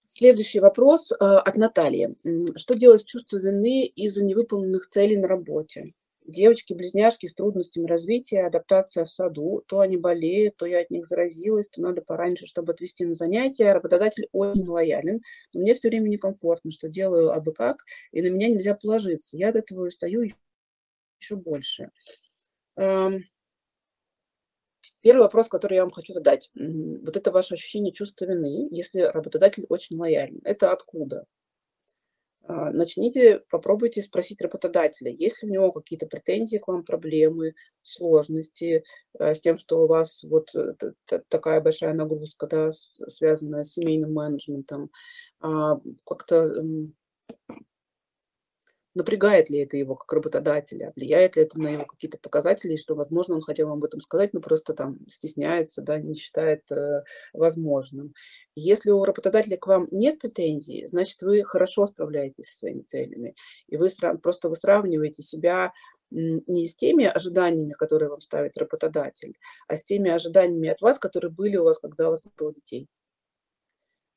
Следующий 0.07 0.61
вопрос 0.61 1.13
а, 1.13 1.41
от 1.41 1.57
Натальи. 1.57 2.15
Что 2.57 2.75
делать 2.75 3.01
с 3.01 3.05
чувством 3.05 3.41
вины 3.41 3.85
из-за 3.87 4.23
невыполненных 4.23 4.87
целей 4.87 5.17
на 5.17 5.27
работе? 5.27 5.93
Девочки-близняшки 6.27 7.27
с 7.27 7.35
трудностями 7.35 7.87
развития, 7.87 8.47
адаптация 8.47 9.05
в 9.05 9.11
саду. 9.11 9.63
То 9.67 9.81
они 9.81 9.97
болеют, 9.97 10.57
то 10.57 10.67
я 10.67 10.81
от 10.81 10.91
них 10.91 11.07
заразилась, 11.07 11.69
то 11.69 11.83
надо 11.83 12.01
пораньше, 12.03 12.47
чтобы 12.47 12.73
отвезти 12.73 13.05
на 13.05 13.15
занятия. 13.15 13.73
Работодатель 13.73 14.29
очень 14.33 14.65
лоялен, 14.65 15.21
но 15.53 15.61
мне 15.61 15.75
все 15.75 15.89
время 15.89 16.09
некомфортно, 16.09 16.71
что 16.71 16.89
делаю 16.89 17.33
абы 17.33 17.53
как, 17.53 17.79
и 18.13 18.23
на 18.23 18.29
меня 18.29 18.49
нельзя 18.49 18.75
положиться. 18.75 19.37
Я 19.37 19.49
от 19.49 19.57
этого 19.57 19.87
устаю 19.89 20.29
еще 21.25 21.37
больше. 21.37 21.91
Эм, 22.77 23.19
первый 25.01 25.23
вопрос, 25.23 25.49
который 25.49 25.77
я 25.77 25.83
вам 25.83 25.93
хочу 25.93 26.13
задать. 26.13 26.51
Вот 26.55 27.17
это 27.17 27.31
ваше 27.31 27.55
ощущение 27.55 27.93
чувства 27.93 28.27
вины, 28.27 28.69
если 28.71 29.01
работодатель 29.01 29.67
очень 29.69 29.97
лоялен. 29.97 30.41
Это 30.45 30.73
откуда? 30.73 31.27
А, 32.47 32.71
начните, 32.73 33.43
попробуйте 33.49 34.03
спросить 34.03 34.43
работодателя, 34.43 35.11
есть 35.11 35.43
ли 35.43 35.49
у 35.49 35.53
него 35.53 35.73
какие-то 35.73 36.07
претензии 36.07 36.59
к 36.59 36.69
вам, 36.69 36.85
проблемы, 36.85 37.55
сложности 37.83 38.85
э, 39.19 39.33
с 39.35 39.41
тем, 39.41 39.57
что 39.57 39.83
у 39.83 39.87
вас 39.87 40.23
вот 40.25 40.55
э, 40.55 40.75
такая 41.29 41.63
большая 41.63 41.95
нагрузка, 41.95 42.47
да, 42.47 42.73
связанная 42.73 43.65
с 43.65 43.73
семейным 43.73 44.13
менеджментом, 44.13 44.91
а, 45.41 45.81
как-то 46.05 46.53
напрягает 48.95 49.51
ли 49.51 49.59
это 49.61 49.77
его 49.77 49.97
как 49.97 50.13
работодателя, 50.13 50.93
влияет 50.95 51.37
ли 51.37 51.43
это 51.43 51.61
на 51.61 51.69
его 51.69 51.85
какие-то 51.85 52.19
показатели, 52.19 52.77
что, 52.77 52.95
возможно, 52.95 53.35
он 53.35 53.41
хотел 53.41 53.69
вам 53.69 53.79
об 53.79 53.85
этом 53.85 54.01
сказать, 54.01 54.33
но 54.33 54.41
просто 54.41 54.75
там 54.75 54.99
стесняется, 55.09 55.83
да, 55.83 55.99
не 55.99 56.15
считает 56.15 56.71
э, 56.71 57.03
возможным. 57.33 58.15
Если 58.55 58.91
у 58.91 59.05
работодателя 59.05 59.57
к 59.57 59.67
вам 59.67 59.89
нет 59.91 60.19
претензий, 60.21 60.87
значит, 60.87 61.23
вы 61.23 61.43
хорошо 61.45 61.87
справляетесь 61.87 62.47
со 62.47 62.59
своими 62.59 62.83
целями, 62.83 63.35
и 63.69 63.77
вы 63.77 63.89
просто 64.23 64.49
вы 64.49 64.57
сравниваете 64.57 65.23
себя 65.23 65.73
не 66.11 66.69
с 66.69 66.77
теми 66.77 67.05
ожиданиями, 67.05 67.73
которые 67.73 68.09
вам 68.09 68.21
ставит 68.21 68.57
работодатель, 68.57 69.37
а 69.67 69.75
с 69.75 69.83
теми 69.83 70.11
ожиданиями 70.11 70.69
от 70.69 70.81
вас, 70.81 70.99
которые 70.99 71.31
были 71.31 71.57
у 71.57 71.65
вас, 71.65 71.79
когда 71.79 72.07
у 72.07 72.11
вас 72.11 72.25
не 72.25 72.33
было 72.37 72.53
детей. 72.53 72.89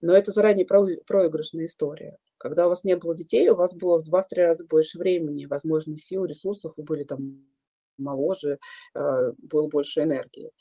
Но 0.02 0.14
это 0.14 0.32
заранее 0.32 0.66
проигрышная 0.66 1.66
история. 1.66 2.18
Когда 2.38 2.68
у 2.68 2.70
вас 2.70 2.84
не 2.84 2.96
было 2.96 3.16
детей, 3.16 3.50
у 3.50 3.56
вас 3.56 3.74
было 3.74 4.02
в 4.02 4.08
2-3 4.08 4.24
раза 4.36 4.66
больше 4.66 5.00
времени, 5.00 5.46
возможно, 5.46 5.98
сил, 5.98 6.26
ресурсов, 6.26 6.74
вы 6.78 6.84
были 6.84 7.04
там 7.04 7.46
моложе, 7.98 8.60
а, 8.94 9.32
было 9.38 9.68
больше 9.68 10.04
энергии. 10.04 10.52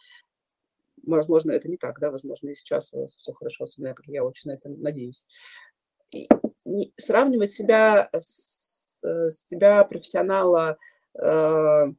Возможно, 1.02 1.52
это 1.52 1.68
не 1.68 1.76
так, 1.76 2.00
да, 2.00 2.10
возможно, 2.10 2.48
и 2.48 2.54
сейчас 2.54 2.92
у 2.94 3.00
вас 3.00 3.14
все 3.14 3.32
хорошо 3.32 3.66
с 3.66 3.78
энергией, 3.78 4.14
я 4.14 4.24
очень 4.24 4.50
на 4.50 4.54
это 4.54 4.70
надеюсь. 4.70 5.28
И 6.12 6.28
сравнивать 6.96 7.52
себя, 7.52 8.08
с, 8.12 8.98
э, 9.02 9.28
себя 9.30 9.84
профессионала 9.84 10.76
а, 11.18 11.92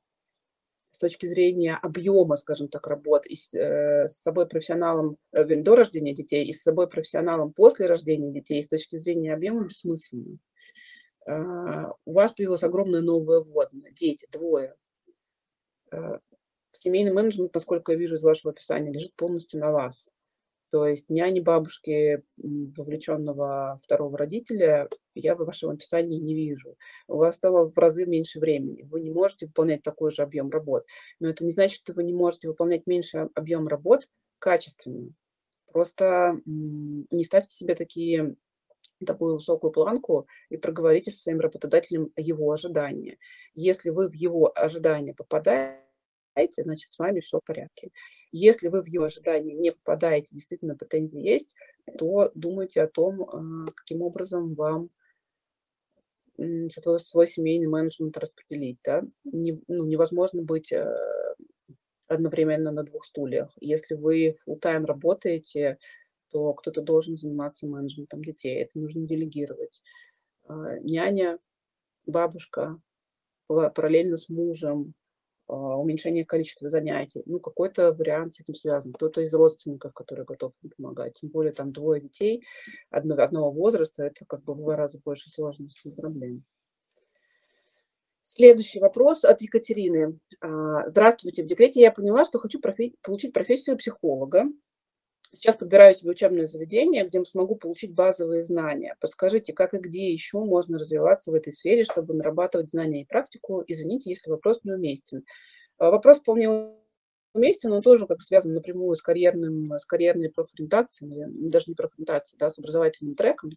с 0.97 0.99
точки 0.99 1.27
зрения 1.27 1.77
объема, 1.79 2.37
скажем 2.37 2.69
так, 2.69 2.87
работ 2.87 3.27
и 3.27 3.35
с, 3.35 3.53
э, 3.53 4.07
с 4.07 4.19
собой 4.19 4.47
профессионалом 4.47 5.17
э, 5.31 5.45
до 5.45 5.75
рождения 5.75 6.15
детей 6.15 6.43
и 6.43 6.53
с 6.53 6.63
собой 6.63 6.89
профессионалом 6.89 7.53
после 7.53 7.85
рождения 7.85 8.31
детей 8.31 8.63
с 8.63 8.67
точки 8.67 8.95
зрения 8.95 9.35
объема 9.35 9.65
бессмысленно. 9.65 10.39
Э, 11.27 11.91
у 12.05 12.13
вас 12.13 12.31
появилась 12.31 12.63
огромная 12.63 13.01
новая 13.01 13.41
вводная, 13.41 13.91
дети, 13.91 14.27
двое. 14.31 14.73
Э, 15.91 16.17
семейный 16.71 17.13
менеджмент, 17.13 17.53
насколько 17.53 17.91
я 17.91 17.97
вижу 17.99 18.15
из 18.15 18.23
вашего 18.23 18.51
описания, 18.51 18.91
лежит 18.91 19.13
полностью 19.15 19.59
на 19.59 19.71
вас. 19.71 20.09
То 20.69 20.85
есть 20.85 21.09
няни 21.09 21.39
бабушки, 21.39 22.23
вовлеченного 22.37 23.79
второго 23.83 24.17
родителя, 24.17 24.89
я 25.15 25.35
в 25.35 25.45
вашем 25.45 25.69
описании 25.71 26.19
не 26.19 26.35
вижу. 26.35 26.75
У 27.07 27.17
вас 27.17 27.35
стало 27.35 27.69
в 27.69 27.77
разы 27.77 28.05
меньше 28.05 28.39
времени. 28.39 28.83
Вы 28.83 29.01
не 29.01 29.11
можете 29.11 29.47
выполнять 29.47 29.81
такой 29.83 30.11
же 30.11 30.23
объем 30.23 30.49
работ. 30.49 30.85
Но 31.19 31.29
это 31.29 31.45
не 31.45 31.51
значит, 31.51 31.81
что 31.81 31.93
вы 31.93 32.03
не 32.03 32.13
можете 32.13 32.49
выполнять 32.49 32.85
меньше 32.85 33.29
объем 33.33 33.67
работ 33.67 34.09
качественно. 34.39 35.13
Просто 35.71 36.41
не 36.45 37.23
ставьте 37.23 37.51
себе 37.51 37.75
такие 37.75 38.35
такую 39.05 39.35
высокую 39.35 39.71
планку 39.71 40.27
и 40.49 40.57
проговорите 40.57 41.11
со 41.11 41.21
своим 41.21 41.39
работодателем 41.39 42.11
его 42.15 42.51
ожидания. 42.51 43.17
Если 43.53 43.89
вы 43.89 44.09
в 44.09 44.13
его 44.13 44.51
ожидания 44.53 45.13
попадаете, 45.13 45.86
попадаете, 46.37 46.63
значит, 46.63 46.91
с 46.91 46.99
вами 46.99 47.19
все 47.19 47.39
в 47.39 47.43
порядке. 47.43 47.91
Если 48.31 48.67
вы 48.67 48.81
в 48.81 48.87
его 48.87 49.05
ожидании 49.05 49.53
не 49.53 49.71
попадаете, 49.71 50.29
действительно 50.31 50.75
претензии 50.75 51.19
есть, 51.19 51.55
то 51.97 52.31
думайте 52.35 52.81
о 52.81 52.87
том, 52.87 53.23
а, 53.23 53.71
каким 53.73 54.01
образом 54.01 54.53
вам 54.53 54.89
свой, 56.97 57.25
семейный 57.25 57.67
менеджмент 57.67 58.15
распределить. 58.17 58.77
Да? 58.83 59.03
Не, 59.23 59.59
ну, 59.67 59.85
невозможно 59.85 60.43
быть 60.43 60.71
э, 60.71 60.85
одновременно 62.07 62.71
на 62.71 62.83
двух 62.83 63.05
стульях. 63.05 63.51
Если 63.59 63.95
вы 63.95 64.35
full-time 64.47 64.85
работаете, 64.85 65.79
то 66.29 66.53
кто-то 66.53 66.83
должен 66.83 67.15
заниматься 67.15 67.65
менеджментом 67.65 68.23
детей. 68.23 68.61
Это 68.61 68.77
нужно 68.77 69.07
делегировать. 69.07 69.81
А, 70.43 70.77
няня, 70.81 71.39
бабушка, 72.05 72.79
параллельно 73.47 74.17
с 74.17 74.29
мужем, 74.29 74.93
уменьшение 75.53 76.25
количества 76.25 76.69
занятий. 76.69 77.23
Ну, 77.25 77.39
какой-то 77.39 77.93
вариант 77.93 78.35
с 78.35 78.39
этим 78.41 78.53
связан. 78.53 78.93
Кто-то 78.93 79.21
из 79.21 79.33
родственников, 79.33 79.93
который 79.93 80.25
готов 80.25 80.53
им 80.61 80.71
помогать. 80.75 81.19
Тем 81.19 81.29
более 81.29 81.53
там 81.53 81.71
двое 81.71 82.01
детей 82.01 82.43
одного, 82.89 83.21
одного 83.21 83.51
возраста, 83.51 84.03
это 84.03 84.25
как 84.25 84.43
бы 84.43 84.53
в 84.53 84.57
два 84.57 84.75
раза 84.75 84.99
больше 85.03 85.29
сложностей 85.29 85.91
и 85.91 85.93
проблем. 85.93 86.43
Следующий 88.23 88.81
вопрос 88.81 89.23
от 89.23 89.41
Екатерины. 89.41 90.19
А, 90.41 90.85
здравствуйте. 90.87 91.43
В 91.43 91.45
декрете 91.45 91.79
я 91.79 91.93
поняла, 91.93 92.25
что 92.25 92.39
хочу 92.39 92.59
профи- 92.59 92.97
получить 93.01 93.31
профессию 93.31 93.77
психолога. 93.77 94.43
Сейчас 95.31 95.55
подбираю 95.55 95.93
себе 95.93 96.11
учебное 96.11 96.45
заведение, 96.45 97.05
где 97.05 97.23
смогу 97.23 97.55
получить 97.55 97.93
базовые 97.93 98.43
знания. 98.43 98.95
Подскажите, 98.99 99.53
как 99.53 99.73
и 99.73 99.77
где 99.77 100.11
еще 100.11 100.39
можно 100.39 100.77
развиваться 100.77 101.31
в 101.31 101.35
этой 101.35 101.53
сфере, 101.53 101.83
чтобы 101.83 102.13
нарабатывать 102.13 102.69
знания 102.69 103.01
и 103.01 103.05
практику? 103.05 103.63
Извините, 103.67 104.09
если 104.09 104.29
вопрос 104.29 104.63
неуместен. 104.63 105.25
А, 105.77 105.91
вопрос 105.91 106.19
вполне 106.19 106.71
уместен, 107.33 107.71
он 107.71 107.81
тоже 107.81 108.07
как 108.07 108.21
связан 108.21 108.53
напрямую 108.53 108.95
с, 108.95 109.01
карьерным, 109.01 109.73
с 109.77 109.85
карьерной 109.85 110.29
профориентацией, 110.29 111.25
даже 111.49 111.65
не 111.67 111.75
профориентацией, 111.75 112.39
да, 112.39 112.49
с 112.49 112.57
образовательным 112.57 113.15
треком. 113.15 113.51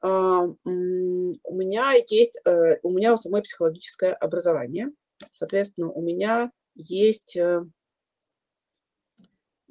А, 0.00 0.44
у 0.44 1.54
меня 1.54 1.92
есть, 2.08 2.38
э, 2.44 2.78
у 2.82 2.90
меня 2.90 3.14
у 3.14 3.16
самой 3.16 3.42
психологическое 3.42 4.12
образование– 4.12 4.90
Соответственно, 5.30 5.90
у 5.90 6.00
меня 6.00 6.50
есть 6.74 7.36
э, 7.36 7.62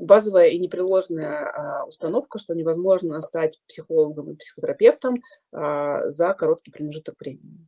базовая 0.02 0.48
и 0.48 0.58
непреложная 0.58 1.52
а, 1.52 1.86
установка, 1.86 2.40
что 2.40 2.54
невозможно 2.54 3.22
стать 3.22 3.60
психологом 3.68 4.32
и 4.32 4.36
психотерапевтом 4.36 5.22
а, 5.52 6.10
за 6.10 6.34
короткий 6.34 6.72
промежуток 6.72 7.16
времени. 7.20 7.68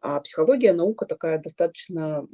А 0.00 0.20
психология 0.20 0.72
наука 0.72 1.06
такая 1.06 1.38
достаточно, 1.38 2.26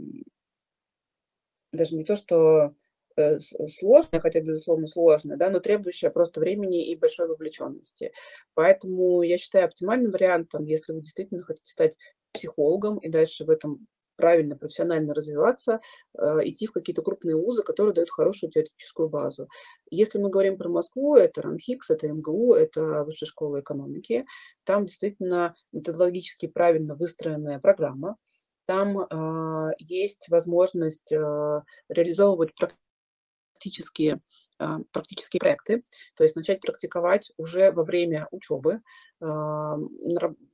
даже 1.73 1.97
не 1.97 2.05
то, 2.05 2.17
что 2.17 2.75
э, 3.17 3.39
сложная, 3.39 4.21
хотя, 4.21 4.41
безусловно, 4.41 4.89
сложная, 4.89 5.37
да, 5.37 5.51
но 5.51 5.61
требующая 5.61 6.11
просто 6.11 6.41
времени 6.41 6.85
и 6.87 6.97
большой 6.97 7.29
вовлеченности. 7.29 8.13
Поэтому 8.55 9.23
я 9.23 9.39
считаю 9.39 9.67
оптимальным 9.67 10.11
вариантом, 10.11 10.65
если 10.65 10.93
вы 10.93 11.01
действительно 11.01 11.45
хотите 11.45 11.71
стать 11.71 11.97
психологом 12.33 12.99
и 12.99 13.09
дальше 13.09 13.45
в 13.45 13.51
этом 13.51 13.87
правильно, 14.21 14.57
профессионально 14.57 15.15
развиваться, 15.15 15.81
э, 16.15 16.21
идти 16.45 16.67
в 16.67 16.73
какие-то 16.73 17.03
крупные 17.03 17.37
вузы, 17.37 17.63
которые 17.63 17.95
дают 17.95 18.11
хорошую 18.11 18.53
теоретическую 18.53 19.09
базу. 19.09 19.49
Если 19.91 20.19
мы 20.19 20.29
говорим 20.29 20.59
про 20.59 20.69
Москву, 20.69 21.17
это 21.17 21.41
РАНХИКС, 21.43 21.91
это 21.91 22.09
МГУ, 22.09 22.53
это 22.55 23.05
Высшая 23.05 23.27
школа 23.27 23.61
экономики. 23.61 24.27
Там 24.65 24.85
действительно 24.85 25.55
методологически 25.73 26.47
правильно 26.49 26.95
выстроенная 26.95 27.59
программа. 27.61 28.17
Там 28.67 28.99
э, 29.01 29.73
есть 29.79 30.29
возможность 30.29 31.13
э, 31.13 31.63
реализовывать 31.89 32.51
практические, 33.61 34.21
а, 34.59 34.79
практические 34.91 35.41
проекты, 35.41 35.85
то 36.17 36.23
есть 36.25 36.35
начать 36.35 36.61
практиковать 36.63 37.31
уже 37.37 37.71
во 37.73 37.85
время 37.85 38.27
учебы, 38.31 38.81
а, 39.21 39.77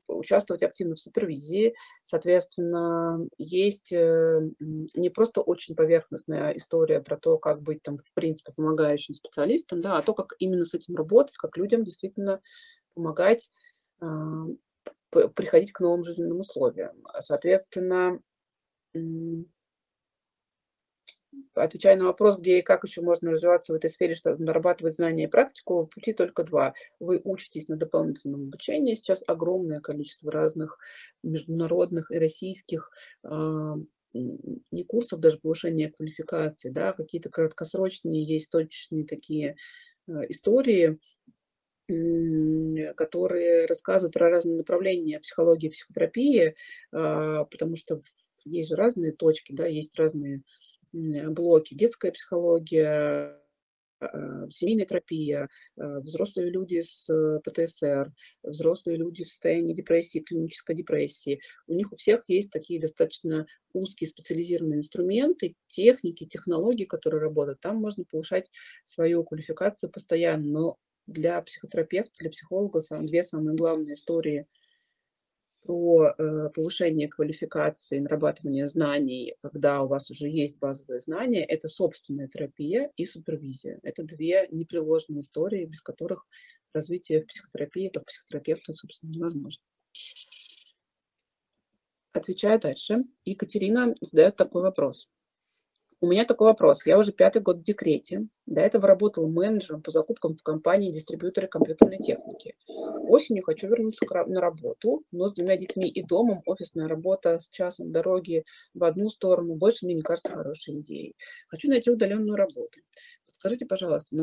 участвовать 0.08 0.64
активно 0.64 0.96
в 0.96 1.00
супервизии. 1.00 1.74
Соответственно, 2.02 3.20
есть 3.38 3.92
э, 3.92 4.40
не 4.60 5.10
просто 5.10 5.40
очень 5.40 5.76
поверхностная 5.76 6.52
история 6.56 7.00
про 7.00 7.16
то, 7.16 7.38
как 7.38 7.62
быть 7.62 7.82
там, 7.82 7.98
в 7.98 8.12
принципе, 8.12 8.52
помогающим 8.52 9.14
специалистом, 9.14 9.82
да, 9.82 9.98
а 9.98 10.02
то, 10.02 10.14
как 10.14 10.34
именно 10.38 10.64
с 10.64 10.74
этим 10.74 10.96
работать, 10.96 11.36
как 11.36 11.56
людям 11.56 11.84
действительно 11.84 12.40
помогать 12.94 13.50
а, 14.00 14.46
приходить 15.10 15.72
к 15.72 15.80
новым 15.80 16.02
жизненным 16.02 16.40
условиям. 16.40 17.04
Соответственно, 17.20 18.20
отвечая 21.54 21.96
на 21.96 22.04
вопрос, 22.04 22.38
где 22.38 22.58
и 22.58 22.62
как 22.62 22.84
еще 22.84 23.00
можно 23.00 23.30
развиваться 23.30 23.72
в 23.72 23.76
этой 23.76 23.90
сфере, 23.90 24.14
чтобы 24.14 24.42
нарабатывать 24.42 24.94
знания 24.94 25.24
и 25.24 25.30
практику, 25.30 25.86
пути 25.86 26.12
только 26.12 26.44
два. 26.44 26.74
Вы 27.00 27.20
учитесь 27.24 27.68
на 27.68 27.76
дополнительном 27.76 28.44
обучении. 28.44 28.94
Сейчас 28.94 29.22
огромное 29.26 29.80
количество 29.80 30.30
разных 30.30 30.78
международных 31.22 32.10
и 32.10 32.18
российских 32.18 32.90
а, 33.22 33.76
не 34.12 34.84
курсов 34.84 35.20
даже 35.20 35.38
повышения 35.38 35.90
квалификации, 35.90 36.70
да, 36.70 36.92
какие-то 36.92 37.30
краткосрочные 37.30 38.24
есть 38.24 38.50
точечные 38.50 39.04
такие 39.04 39.56
а, 40.08 40.22
истории, 40.28 40.98
которые 42.96 43.66
рассказывают 43.66 44.12
про 44.12 44.28
разные 44.28 44.56
направления 44.56 45.20
психологии 45.20 45.68
психотерапии, 45.68 46.56
а, 46.92 47.44
потому 47.44 47.76
что 47.76 48.00
есть 48.44 48.70
же 48.70 48.76
разные 48.76 49.12
точки, 49.12 49.52
да, 49.52 49.66
есть 49.66 49.96
разные 49.98 50.42
блоки 51.30 51.74
детская 51.74 52.12
психология, 52.12 53.40
а, 53.98 54.48
семейная 54.50 54.84
терапия, 54.84 55.48
а, 55.76 56.00
взрослые 56.00 56.50
люди 56.50 56.80
с 56.80 57.08
э, 57.08 57.40
ПТСР, 57.44 58.12
взрослые 58.42 58.98
люди 58.98 59.24
в 59.24 59.28
состоянии 59.28 59.74
депрессии, 59.74 60.18
клинической 60.20 60.74
депрессии. 60.74 61.40
У 61.66 61.74
них 61.74 61.92
у 61.92 61.96
всех 61.96 62.24
есть 62.28 62.50
такие 62.50 62.80
достаточно 62.80 63.46
узкие 63.72 64.08
специализированные 64.08 64.78
инструменты, 64.78 65.54
техники, 65.68 66.26
технологии, 66.26 66.84
которые 66.84 67.22
работают. 67.22 67.60
Там 67.60 67.76
можно 67.76 68.04
повышать 68.04 68.50
свою 68.84 69.24
квалификацию 69.24 69.90
постоянно. 69.90 70.46
Но 70.46 70.76
для 71.06 71.40
психотерапевта, 71.40 72.12
для 72.18 72.30
психолога 72.30 72.80
две 73.02 73.22
самые 73.22 73.56
главные 73.56 73.94
истории– 73.94 74.46
про 75.66 76.14
э, 76.16 76.48
повышение 76.50 77.08
квалификации, 77.08 77.98
нарабатывание 77.98 78.66
знаний, 78.66 79.34
когда 79.42 79.82
у 79.82 79.88
вас 79.88 80.10
уже 80.10 80.28
есть 80.28 80.58
базовые 80.58 81.00
знания, 81.00 81.44
это 81.44 81.68
собственная 81.68 82.28
терапия 82.28 82.90
и 82.96 83.04
супервизия. 83.04 83.80
Это 83.82 84.04
две 84.04 84.48
непреложные 84.50 85.20
истории, 85.20 85.66
без 85.66 85.80
которых 85.82 86.26
развитие 86.72 87.22
в 87.22 87.26
психотерапии 87.26 87.88
как 87.88 88.06
психотерапевта, 88.06 88.74
собственно, 88.74 89.10
невозможно. 89.10 89.64
Отвечаю 92.12 92.60
дальше. 92.60 93.04
Екатерина 93.24 93.94
задает 94.00 94.36
такой 94.36 94.62
вопрос. 94.62 95.08
У 96.06 96.08
меня 96.08 96.24
такой 96.24 96.46
вопрос. 96.46 96.86
Я 96.86 96.98
уже 96.98 97.10
пятый 97.10 97.42
год 97.42 97.56
в 97.58 97.62
декрете. 97.64 98.28
До 98.46 98.60
этого 98.60 98.86
работала 98.86 99.26
менеджером 99.26 99.82
по 99.82 99.90
закупкам 99.90 100.36
в 100.36 100.42
компании 100.44 100.92
дистрибьюторы 100.92 101.48
компьютерной 101.48 101.98
техники. 101.98 102.54
Осенью 103.08 103.42
хочу 103.42 103.66
вернуться 103.66 104.06
на 104.28 104.40
работу, 104.40 105.02
но 105.10 105.26
с 105.26 105.34
двумя 105.34 105.56
детьми 105.56 105.88
и 105.88 106.04
домом 106.04 106.42
офисная 106.46 106.86
работа 106.86 107.40
с 107.40 107.48
часом 107.48 107.90
дороги 107.90 108.44
в 108.72 108.84
одну 108.84 109.10
сторону 109.10 109.56
больше 109.56 109.84
мне 109.84 109.96
не 109.96 110.02
кажется 110.02 110.30
хорошей 110.30 110.78
идеей. 110.78 111.16
Хочу 111.48 111.68
найти 111.68 111.90
удаленную 111.90 112.36
работу. 112.36 112.78
Подскажите, 113.26 113.66
пожалуйста, 113.66 114.14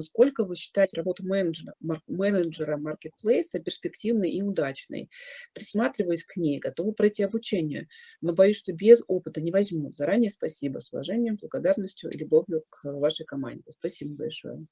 Насколько 0.00 0.44
вы 0.44 0.56
считаете 0.56 0.96
работу 0.96 1.26
менеджера, 1.26 1.74
менеджера 2.06 2.78
маркетплейса 2.78 3.60
перспективной 3.60 4.30
и 4.30 4.40
удачной? 4.40 5.10
Присматриваясь 5.52 6.24
к 6.24 6.36
ней, 6.36 6.58
готовы 6.58 6.94
пройти 6.94 7.22
обучение, 7.22 7.86
но 8.22 8.32
боюсь, 8.32 8.56
что 8.56 8.72
без 8.72 9.02
опыта 9.08 9.42
не 9.42 9.50
возьму. 9.50 9.92
Заранее 9.92 10.30
спасибо. 10.30 10.78
С 10.78 10.90
уважением, 10.90 11.36
благодарностью 11.36 12.10
и 12.10 12.16
любовью 12.16 12.64
к 12.70 12.84
вашей 12.84 13.26
команде. 13.26 13.72
Спасибо 13.78 14.14
большое. 14.14 14.64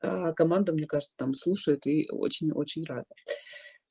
А, 0.00 0.32
команда, 0.32 0.72
мне 0.72 0.86
кажется, 0.86 1.14
там 1.16 1.32
слушает 1.32 1.86
и 1.86 2.08
очень-очень 2.10 2.82
рада. 2.84 3.06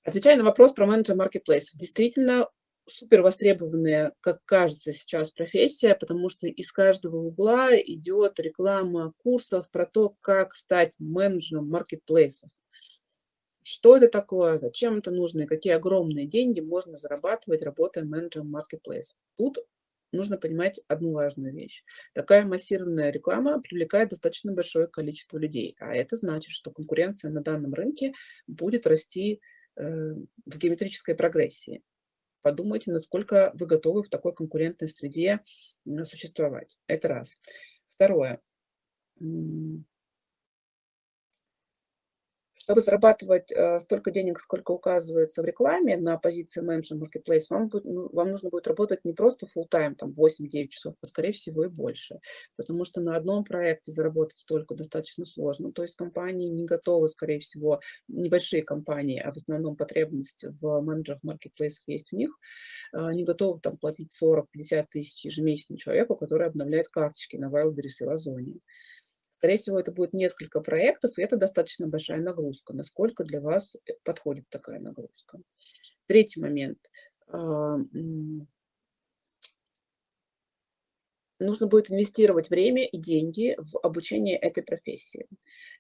Отвечая 0.04 0.36
на 0.36 0.44
вопрос 0.44 0.74
про 0.74 0.86
менеджера 0.86 1.16
маркетплейсов. 1.16 1.80
Действительно, 1.80 2.50
супер 2.88 3.22
востребованная, 3.22 4.14
как 4.22 4.44
кажется 4.46 4.94
сейчас, 4.94 5.32
профессия, 5.32 5.96
потому 5.96 6.30
что 6.30 6.48
из 6.48 6.72
каждого 6.72 7.18
угла 7.18 7.76
идет 7.76 8.40
реклама 8.40 9.14
курсов 9.18 9.70
про 9.72 9.86
то, 9.86 10.16
как 10.22 10.54
стать 10.54 10.94
менеджером 11.00 11.70
маркетплейсов. 11.70 12.50
Что 13.64 13.98
это 13.98 14.08
такое, 14.10 14.60
зачем 14.60 15.00
это 15.00 15.10
нужно 15.10 15.42
и 15.42 15.48
какие 15.48 15.74
огромные 15.74 16.28
деньги 16.28 16.62
можно 16.62 16.96
зарабатывать, 16.96 17.64
работая 17.64 18.04
менеджером 18.04 18.52
маркетплейсов. 18.52 19.18
Тут 19.38 19.58
нужно 20.12 20.38
понимать 20.38 20.80
одну 20.88 21.14
важную 21.14 21.52
вещь. 21.54 21.84
Такая 22.14 22.46
массированная 22.46 23.10
реклама 23.10 23.60
привлекает 23.60 24.10
достаточно 24.10 24.54
большое 24.54 24.88
количество 24.88 25.40
людей, 25.40 25.76
а 25.80 25.96
это 25.96 26.16
значит, 26.16 26.52
что 26.52 26.72
конкуренция 26.72 27.32
на 27.32 27.42
данном 27.42 27.74
рынке 27.74 28.14
будет 28.46 28.86
расти 28.86 29.42
э, 29.76 30.14
в 30.46 30.58
геометрической 30.58 31.16
прогрессии 31.16 31.82
подумайте, 32.46 32.92
насколько 32.92 33.50
вы 33.56 33.66
готовы 33.66 34.04
в 34.04 34.10
такой 34.10 34.32
конкурентной 34.32 34.88
среде 34.88 35.40
существовать. 36.04 36.78
Это 36.86 37.08
раз. 37.08 37.34
Второе. 37.96 38.40
Чтобы 42.66 42.82
зарабатывать 42.82 43.52
э, 43.52 43.80
столько 43.80 44.10
денег, 44.10 44.40
сколько 44.40 44.72
указывается 44.72 45.44
в 45.44 45.46
рекламе 45.46 45.98
на 45.98 46.18
позиции 46.18 46.62
менеджера 46.62 46.98
marketplace, 46.98 47.44
вам, 47.52 47.68
будет, 47.68 47.86
ну, 47.86 48.10
вам 48.12 48.32
нужно 48.32 48.50
будет 48.50 48.66
работать 48.66 49.06
не 49.06 49.14
просто 49.14 49.46
full 49.46 49.70
time 49.72 49.94
там 49.94 50.16
8-9 50.18 50.70
часов, 50.70 50.96
а 51.00 51.06
скорее 51.06 51.32
всего 51.32 51.66
и 51.66 51.68
больше. 51.68 52.22
Потому 52.56 52.84
что 52.84 53.02
на 53.02 53.18
одном 53.18 53.44
проекте 53.44 53.92
заработать 53.92 54.40
столько 54.40 54.74
достаточно 54.74 55.28
сложно. 55.28 55.72
То 55.74 55.84
есть 55.84 55.96
компании 55.96 56.50
не 56.50 56.66
готовы, 56.66 57.08
скорее 57.08 57.38
всего, 57.38 57.82
небольшие 58.08 58.64
компании, 58.64 59.20
а 59.20 59.32
в 59.32 59.38
основном 59.38 59.76
потребность 59.76 60.44
в 60.60 60.82
менеджерах 60.82 61.20
marketplace 61.24 61.84
есть 61.86 62.14
у 62.14 62.18
них, 62.18 62.32
э, 62.96 63.12
не 63.14 63.26
готовы 63.26 63.60
там 63.60 63.78
платить 63.78 64.12
40-50 64.12 64.88
тысяч 64.90 65.24
ежемесячно 65.24 65.78
человеку, 65.78 66.16
который 66.16 66.48
обновляет 66.48 66.88
карточки 66.88 67.36
на 67.36 67.52
Wildberries 67.52 68.02
и 68.02 68.06
Озоне. 68.06 68.56
Скорее 69.46 69.58
всего, 69.58 69.80
это 69.80 69.92
будет 69.92 70.14
несколько 70.14 70.60
проектов, 70.60 71.20
и 71.20 71.22
это 71.22 71.38
достаточно 71.38 71.88
большая 71.88 72.20
нагрузка. 72.20 72.74
Насколько 72.74 73.24
для 73.24 73.42
вас 73.42 73.76
э, 73.76 73.94
подходит 74.04 74.46
такая 74.50 74.80
нагрузка? 74.80 75.38
Третий 76.08 76.42
момент. 76.42 76.80
А, 77.28 77.78
нужно 81.40 81.68
будет 81.68 81.92
инвестировать 81.92 82.50
время 82.50 82.88
и 82.88 82.98
деньги 82.98 83.56
в 83.60 83.78
обучение 83.84 84.36
этой 84.36 84.64
профессии. 84.64 85.28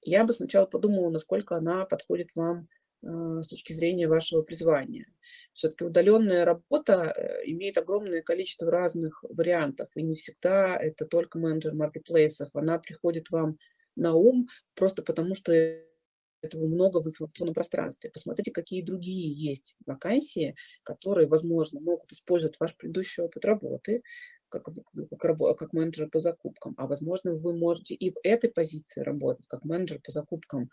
Я 0.03 0.25
бы 0.25 0.33
сначала 0.33 0.67
подумала, 0.67 1.09
насколько 1.09 1.55
она 1.55 1.85
подходит 1.85 2.35
вам 2.35 2.67
с 3.01 3.47
точки 3.47 3.73
зрения 3.73 4.07
вашего 4.07 4.41
призвания. 4.41 5.07
Все-таки 5.53 5.83
удаленная 5.83 6.45
работа 6.45 7.13
э, 7.15 7.41
имеет 7.45 7.77
огромное 7.77 8.21
количество 8.21 8.69
разных 8.69 9.23
вариантов, 9.29 9.89
и 9.95 10.01
не 10.01 10.15
всегда 10.15 10.77
это 10.77 11.05
только 11.05 11.37
менеджер 11.37 11.73
маркетплейсов. 11.73 12.49
Она 12.55 12.79
приходит 12.79 13.29
вам 13.29 13.57
на 13.95 14.13
ум 14.15 14.47
просто 14.75 15.01
потому, 15.03 15.35
что 15.35 15.53
этого 15.53 16.67
много 16.67 17.01
в 17.01 17.07
информационном 17.07 17.53
пространстве. 17.53 18.11
Посмотрите, 18.11 18.51
какие 18.51 18.81
другие 18.81 19.31
есть 19.31 19.75
вакансии, 19.85 20.55
которые, 20.83 21.27
возможно, 21.27 21.79
могут 21.79 22.11
использовать 22.11 22.59
ваш 22.59 22.75
предыдущий 22.75 23.23
опыт 23.23 23.45
работы, 23.45 24.03
как, 24.49 24.63
как, 24.63 25.57
как 25.57 25.73
менеджер 25.73 26.09
по 26.09 26.19
закупкам, 26.19 26.75
а 26.77 26.87
возможно, 26.87 27.33
вы 27.33 27.57
можете 27.57 27.95
и 27.95 28.11
в 28.11 28.15
этой 28.23 28.49
позиции 28.49 29.01
работать, 29.01 29.47
как 29.47 29.65
менеджер 29.65 29.99
по 29.99 30.11
закупкам 30.11 30.69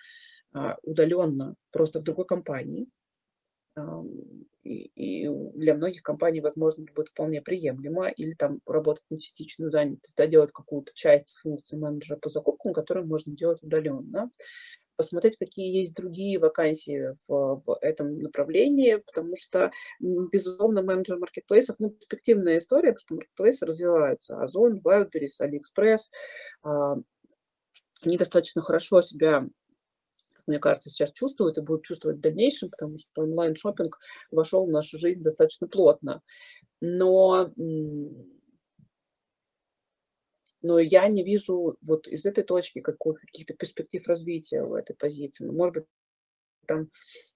удаленно, 0.83 1.55
просто 1.71 2.01
в 2.01 2.03
другой 2.03 2.27
компании. 2.27 2.89
А, 3.75 4.03
и 4.65 5.29
для 5.55 5.75
многих 5.75 6.03
компаний, 6.03 6.41
возможно, 6.41 6.85
это 6.85 6.93
будет 6.93 7.09
вполне 7.09 7.43
приемлемо, 7.43 8.09
или 8.09 8.35
там 8.35 8.61
работать 8.67 9.05
на 9.11 9.19
частичную 9.19 9.71
занятость, 9.71 10.15
да, 10.17 10.27
делать 10.27 10.53
какую-то 10.53 10.93
часть 10.95 11.35
функции 11.43 11.77
менеджера 11.77 12.17
по 12.17 12.29
закупкам, 12.29 12.73
которую 12.73 13.07
можно 13.07 13.35
делать 13.35 13.63
удаленно 13.63 14.31
посмотреть, 14.97 15.37
какие 15.37 15.75
есть 15.75 15.95
другие 15.95 16.39
вакансии 16.39 17.17
в, 17.27 17.63
в 17.67 17.79
этом 17.81 18.19
направлении, 18.21 18.97
потому 18.97 19.35
что, 19.37 19.73
безусловно, 20.01 20.83
менеджер 20.83 21.19
маркетплейсов, 21.19 21.77
ну, 21.79 21.91
перспективная 21.91 22.59
история, 22.59 22.93
потому 22.93 22.99
что 23.01 23.15
маркетплейсы 23.15 23.67
развиваются. 23.67 24.41
Озон, 24.41 24.81
Wildberries, 24.85 25.41
AliExpress, 25.41 26.03
а, 26.63 26.97
они 28.05 28.17
достаточно 28.17 28.63
хорошо 28.63 29.03
себя 29.03 29.49
мне 30.47 30.59
кажется, 30.59 30.91
сейчас 30.91 31.13
чувствуют 31.13 31.59
и 31.59 31.63
будут 31.63 31.85
чувствовать 31.85 32.19
в 32.19 32.21
дальнейшем, 32.21 32.71
потому 32.71 32.99
что 32.99 33.23
онлайн-шоппинг 33.23 33.99
вошел 34.31 34.67
в 34.67 34.71
нашу 34.71 34.99
жизнь 34.99 35.23
достаточно 35.23 35.69
плотно. 35.69 36.23
Но 36.81 37.53
но 40.63 40.79
я 40.79 41.09
не 41.09 41.25
вижу 41.25 41.77
вот 41.83 42.07
из 42.07 42.25
этой 42.25 42.45
точки 42.45 42.81
каких-то 42.81 43.55
перспектив 43.55 44.07
развития 44.07 44.63
в 44.63 44.75
этой 44.75 44.95
позиции. 44.95 45.45
Ну, 45.45 45.53
может 45.53 45.75
быть, 45.75 45.85
там 46.67 46.89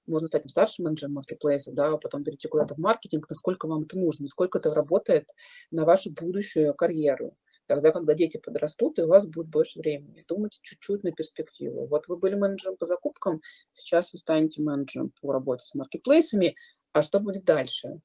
можно 0.06 0.28
стать 0.28 0.48
старшим 0.48 0.84
менеджером 0.84 1.14
маркетплейса, 1.14 1.72
да, 1.72 1.88
а 1.88 1.98
потом 1.98 2.22
перейти 2.22 2.48
куда-то 2.48 2.74
в 2.74 2.78
маркетинг, 2.78 3.28
насколько 3.28 3.66
вам 3.66 3.82
это 3.82 3.98
нужно, 3.98 4.24
насколько 4.24 4.58
это 4.58 4.72
работает 4.72 5.28
на 5.70 5.84
вашу 5.84 6.12
будущую 6.12 6.74
карьеру. 6.74 7.36
Тогда, 7.66 7.92
когда 7.92 8.14
дети 8.14 8.38
подрастут, 8.38 8.98
и 8.98 9.02
у 9.02 9.09
вас 9.09 9.26
будет 9.26 9.48
больше 9.48 9.81
времени. 9.81 10.24
Думайте 10.29 10.59
чуть-чуть 10.62 11.02
на 11.02 11.12
перспективу. 11.12 11.87
Вот 11.87 12.09
вы 12.09 12.16
были 12.16 12.35
менеджером 12.35 12.76
по 12.76 12.87
закупкам, 12.87 13.40
сейчас 13.72 14.12
вы 14.12 14.18
станете 14.18 14.62
менеджером 14.62 15.12
по 15.20 15.33
работе 15.33 15.64
с 15.64 15.74
маркетплейсами, 15.74 16.55
а 16.92 17.02
что 17.02 17.20
будет 17.20 17.44
дальше? 17.44 18.00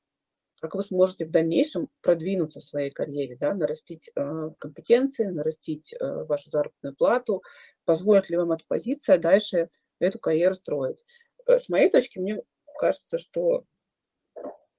как 0.62 0.76
вы 0.76 0.84
сможете 0.84 1.26
в 1.26 1.32
дальнейшем 1.32 1.90
продвинуться 2.02 2.60
в 2.60 2.64
своей 2.64 2.92
карьере, 2.92 3.36
да, 3.36 3.56
нарастить 3.56 4.12
э, 4.16 4.50
компетенции, 4.60 5.26
нарастить 5.26 5.92
э, 5.94 6.24
вашу 6.26 6.52
заработную 6.52 6.96
плату, 6.96 7.42
позволит 7.84 8.30
ли 8.30 8.38
вам 8.38 8.52
эта 8.52 8.64
позиция 8.68 9.18
дальше 9.18 9.70
эту 10.00 10.20
карьеру 10.20 10.54
строить. 10.54 11.04
Э, 11.48 11.58
с 11.58 11.68
моей 11.68 11.90
точки, 11.90 12.20
мне 12.20 12.44
кажется, 12.78 13.18
что 13.18 13.66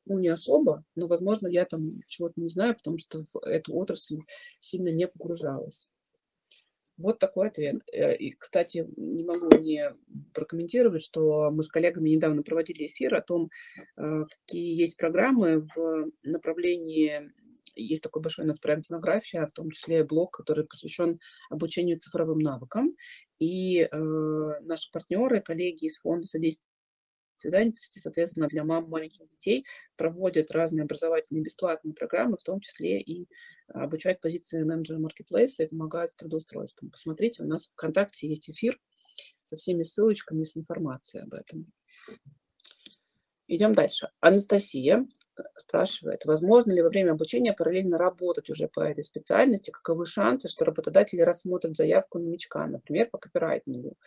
ну, 0.04 0.18
не 0.18 0.28
особо, 0.28 0.84
но, 0.94 1.06
возможно, 1.06 1.46
я 1.46 1.64
там 1.64 2.00
чего-то 2.08 2.34
не 2.36 2.48
знаю, 2.48 2.76
потому 2.76 2.98
что 2.98 3.24
в 3.32 3.38
эту 3.44 3.74
отрасль 3.74 4.18
сильно 4.60 4.88
не 4.88 5.06
погружалась. 5.06 5.88
Вот 6.98 7.18
такой 7.18 7.48
ответ. 7.48 7.82
Э, 7.92 8.14
и, 8.16 8.32
кстати, 8.32 8.86
не 8.96 9.24
могу 9.24 9.48
не 9.58 9.94
прокомментировать, 10.34 11.02
что 11.02 11.50
мы 11.50 11.62
с 11.62 11.68
коллегами 11.68 12.10
недавно 12.10 12.42
проводили 12.42 12.86
эфир 12.86 13.14
о 13.14 13.22
том, 13.22 13.50
э, 13.96 14.24
какие 14.28 14.78
есть 14.78 14.96
программы 14.96 15.66
в 15.74 16.10
направлении 16.22 17.32
есть 17.74 18.02
такой 18.02 18.20
большой 18.22 18.44
у 18.44 18.48
нас 18.48 18.58
проект 18.58 18.88
«Демография», 18.88 19.46
в 19.46 19.52
том 19.52 19.70
числе 19.70 20.04
блог, 20.04 20.36
который 20.36 20.66
посвящен 20.66 21.20
обучению 21.50 21.98
цифровым 21.98 22.38
навыкам. 22.38 22.94
И 23.38 23.80
э, 23.80 23.88
наши 24.60 24.90
партнеры, 24.92 25.40
коллеги 25.40 25.86
из 25.86 25.98
Фонда 26.00 26.26
содействия 26.26 26.66
занятости, 27.50 27.98
соответственно, 27.98 28.48
для 28.48 28.64
мам 28.64 28.88
маленьких 28.88 29.26
детей 29.26 29.64
проводят 29.96 30.50
разные 30.50 30.84
образовательные 30.84 31.42
бесплатные 31.42 31.94
программы, 31.94 32.36
в 32.36 32.42
том 32.42 32.60
числе 32.60 33.00
и 33.00 33.28
обучают 33.68 34.20
позиции 34.20 34.62
менеджера 34.62 34.98
маркетплейса 34.98 35.62
и 35.62 35.68
помогают 35.68 36.12
с 36.12 36.16
трудоустройством. 36.16 36.90
Посмотрите, 36.90 37.42
у 37.42 37.46
нас 37.46 37.66
в 37.66 37.72
ВКонтакте 37.72 38.28
есть 38.28 38.50
эфир 38.50 38.78
со 39.46 39.56
всеми 39.56 39.82
ссылочками 39.82 40.44
с 40.44 40.56
информацией 40.56 41.24
об 41.24 41.34
этом. 41.34 41.72
Идем 43.48 43.74
дальше. 43.74 44.08
Анастасия 44.20 45.06
спрашивает, 45.56 46.24
возможно 46.24 46.72
ли 46.72 46.80
во 46.80 46.88
время 46.88 47.12
обучения 47.12 47.52
параллельно 47.52 47.98
работать 47.98 48.48
уже 48.48 48.66
по 48.66 48.80
этой 48.80 49.04
специальности? 49.04 49.70
Каковы 49.70 50.06
шансы, 50.06 50.48
что 50.48 50.64
работодатели 50.64 51.20
рассмотрят 51.20 51.76
заявку 51.76 52.18
новичка, 52.18 52.66
например, 52.66 53.10
по 53.10 53.18
копирайтингу? 53.18 53.98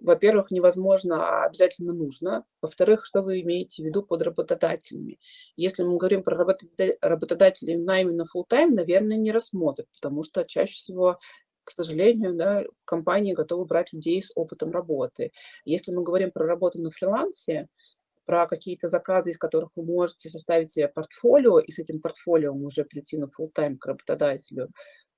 Во-первых, 0.00 0.50
невозможно, 0.50 1.24
а 1.26 1.46
обязательно 1.46 1.92
нужно. 1.92 2.44
Во-вторых, 2.62 3.04
что 3.04 3.22
вы 3.22 3.40
имеете 3.40 3.82
в 3.82 3.86
виду 3.86 4.02
под 4.02 4.22
работодателями? 4.22 5.18
Если 5.56 5.82
мы 5.82 5.96
говорим 5.96 6.22
про 6.22 6.36
работодателей 6.36 7.76
на 7.76 8.00
именно 8.00 8.24
full 8.24 8.44
time, 8.48 8.70
наверное, 8.70 9.16
не 9.16 9.32
рассмотрят, 9.32 9.88
потому 9.92 10.22
что 10.22 10.44
чаще 10.44 10.74
всего 10.74 11.18
к 11.64 11.72
сожалению, 11.72 12.34
да, 12.34 12.62
компании 12.84 13.34
готовы 13.34 13.64
брать 13.64 13.92
людей 13.92 14.22
с 14.22 14.30
опытом 14.36 14.70
работы. 14.70 15.32
Если 15.64 15.90
мы 15.90 16.04
говорим 16.04 16.30
про 16.30 16.46
работу 16.46 16.80
на 16.80 16.92
фрилансе, 16.92 17.66
про 18.24 18.46
какие-то 18.46 18.86
заказы, 18.88 19.30
из 19.30 19.38
которых 19.38 19.70
вы 19.74 19.84
можете 19.84 20.28
составить 20.28 20.70
себе 20.70 20.86
портфолио 20.86 21.58
и 21.58 21.72
с 21.72 21.80
этим 21.80 22.00
портфолио 22.00 22.52
уже 22.52 22.84
прийти 22.84 23.16
на 23.18 23.24
full 23.24 23.50
time 23.52 23.74
к 23.76 23.86
работодателю, 23.86 24.68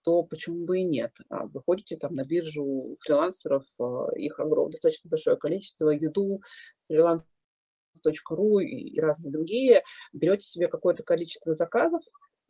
то 0.09 0.23
почему 0.23 0.65
бы 0.65 0.79
и 0.79 0.85
нет? 0.85 1.13
А 1.29 1.45
выходите 1.45 1.99
там 1.99 2.15
на 2.15 2.25
биржу 2.25 2.97
фрилансеров, 2.99 3.65
а, 3.79 4.09
их 4.17 4.41
огромное, 4.41 4.71
достаточно 4.71 5.11
большое 5.11 5.37
количество, 5.37 5.91
Юду, 5.91 6.41
фриланс.ру 6.87 8.61
и 8.61 8.99
разные 8.99 9.31
другие, 9.31 9.83
берете 10.15 10.47
себе 10.47 10.69
какое-то 10.69 11.03
количество 11.03 11.53
заказов, 11.53 12.01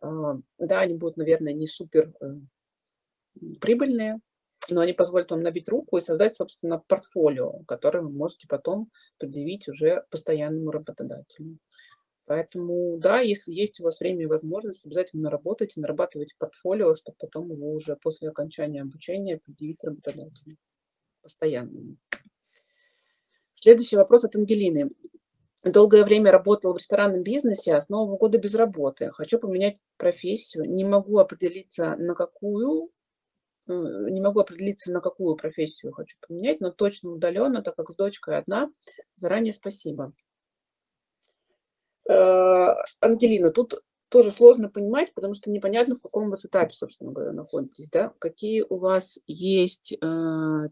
а, 0.01 0.37
да, 0.59 0.79
они 0.79 0.95
будут, 0.95 1.17
наверное, 1.17 1.53
не 1.53 1.67
супер 1.67 2.15
э, 2.21 2.27
прибыльные, 3.61 4.21
но 4.69 4.81
они 4.83 4.93
позволят 4.93 5.33
вам 5.33 5.43
набить 5.43 5.69
руку 5.69 5.97
и 5.97 6.01
создать, 6.01 6.37
собственно, 6.37 6.79
портфолио, 6.87 7.65
которое 7.65 8.03
вы 8.03 8.11
можете 8.11 8.47
потом 8.47 8.89
предъявить 9.19 9.67
уже 9.67 10.05
постоянному 10.13 10.71
работодателю. 10.71 11.59
Поэтому, 12.29 12.99
да, 12.99 13.21
если 13.21 13.53
есть 13.53 13.81
у 13.81 13.85
вас 13.85 14.01
время 14.01 14.25
и 14.25 14.27
возможность, 14.27 14.85
обязательно 14.85 15.31
работайте, 15.31 15.81
нарабатывайте 15.81 16.35
портфолио, 16.39 16.93
чтобы 16.93 17.17
потом 17.19 17.51
его 17.51 17.73
уже 17.73 17.97
после 17.97 18.29
окончания 18.29 18.83
обучения 18.83 19.39
предъявить 19.39 19.83
работодателю 19.83 20.59
постоянно. 21.23 21.97
Следующий 23.55 23.97
вопрос 23.97 24.25
от 24.25 24.37
Ангелины. 24.37 24.91
Долгое 25.65 26.05
время 26.05 26.31
работала 26.31 26.75
в 26.75 26.77
ресторанном 26.77 27.23
бизнесе, 27.23 27.73
а 27.73 27.81
с 27.81 27.89
Нового 27.89 28.19
года 28.19 28.37
без 28.37 28.55
работы. 28.55 29.11
Хочу 29.13 29.39
поменять 29.39 29.81
профессию. 29.97 30.65
Не 30.65 30.85
могу 30.85 31.17
определиться, 31.17 31.97
на 31.97 32.13
какую, 32.13 32.91
э, 33.69 33.73
не 33.73 34.21
могу 34.21 34.41
определиться, 34.41 34.93
на 34.93 35.01
какую 35.01 35.35
профессию 35.35 35.93
хочу 35.93 36.19
поменять, 36.29 36.61
но 36.61 36.73
точно 36.73 37.11
удаленно, 37.11 37.63
так 37.63 37.75
как 37.75 37.89
с 37.89 37.97
дочкой 37.97 38.37
одна. 38.37 38.71
Заранее 39.17 39.55
спасибо. 39.55 40.13
Э, 42.09 42.75
Ангелина, 43.01 43.51
тут 43.51 43.83
тоже 44.09 44.31
сложно 44.31 44.71
понимать, 44.71 45.13
потому 45.15 45.35
что 45.35 45.51
непонятно, 45.51 45.95
в 45.95 46.01
каком 46.01 46.31
вы 46.31 46.37
этапе, 46.37 46.75
собственно 46.75 47.13
говоря, 47.13 47.33
находитесь, 47.33 47.91
да, 47.91 48.13
какие 48.19 48.65
у 48.67 48.77
вас 48.79 49.19
есть 49.27 49.93
э, 49.93 49.97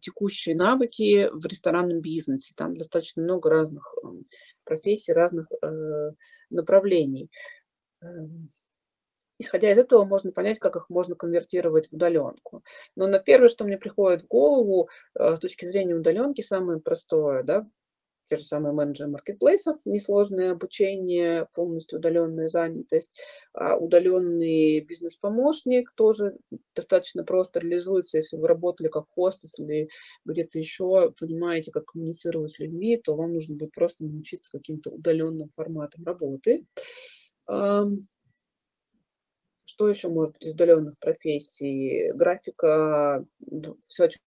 текущие 0.00 0.56
навыки 0.56 1.28
в 1.32 1.44
ресторанном 1.44 2.00
бизнесе. 2.00 2.54
Там 2.56 2.76
достаточно 2.76 3.22
много 3.22 3.50
разных 3.50 3.94
э, 4.02 4.06
профессий, 4.64 5.12
разных 5.12 5.48
э, 5.62 6.12
направлений. 6.48 7.30
Э, 8.02 8.06
исходя 9.38 9.70
из 9.70 9.76
этого, 9.76 10.06
можно 10.06 10.32
понять, 10.32 10.58
как 10.58 10.76
их 10.76 10.88
можно 10.88 11.14
конвертировать 11.14 11.88
в 11.88 11.92
удаленку. 11.92 12.64
Но 12.94 13.06
на 13.06 13.18
первое, 13.18 13.48
что 13.48 13.64
мне 13.64 13.76
приходит 13.76 14.22
в 14.22 14.28
голову 14.28 14.88
э, 15.14 15.36
с 15.36 15.38
точки 15.38 15.66
зрения 15.66 15.94
удаленки, 15.94 16.40
самое 16.40 16.80
простое, 16.80 17.42
да, 17.42 17.66
те 18.28 18.36
же 18.36 18.42
самые 18.42 18.72
менеджеры 18.72 19.10
маркетплейсов, 19.10 19.76
несложное 19.84 20.52
обучение, 20.52 21.46
полностью 21.54 21.98
удаленная 21.98 22.48
занятость, 22.48 23.12
а 23.52 23.76
удаленный 23.76 24.80
бизнес-помощник 24.80 25.92
тоже 25.92 26.36
достаточно 26.74 27.24
просто 27.24 27.60
реализуется, 27.60 28.18
если 28.18 28.36
вы 28.36 28.48
работали 28.48 28.88
как 28.88 29.06
хостес 29.10 29.58
или 29.58 29.88
где-то 30.24 30.58
еще, 30.58 31.12
понимаете, 31.18 31.70
как 31.72 31.86
коммуницировать 31.86 32.50
с 32.50 32.58
людьми, 32.58 32.96
то 32.96 33.14
вам 33.14 33.34
нужно 33.34 33.56
будет 33.56 33.72
просто 33.72 34.04
научиться 34.04 34.50
каким-то 34.50 34.90
удаленным 34.90 35.48
форматом 35.48 36.04
работы. 36.04 36.66
Что 39.68 39.88
еще 39.88 40.08
может 40.08 40.34
быть 40.34 40.46
из 40.46 40.52
удаленных 40.52 40.98
профессий? 40.98 42.10
Графика, 42.12 43.24
все, 43.88 44.04
о 44.04 44.08
чем 44.08 44.20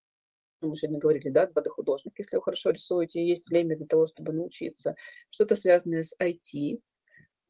мы 0.61 0.75
сегодня 0.75 0.99
говорили, 0.99 1.29
да, 1.29 1.45
2D-художник, 1.45 2.13
если 2.17 2.37
вы 2.37 2.43
хорошо 2.43 2.71
рисуете, 2.71 3.25
есть 3.25 3.49
время 3.49 3.77
для 3.77 3.85
того, 3.85 4.07
чтобы 4.07 4.33
научиться. 4.33 4.95
Что-то 5.29 5.55
связанное 5.55 6.03
с 6.03 6.15
IT, 6.19 6.79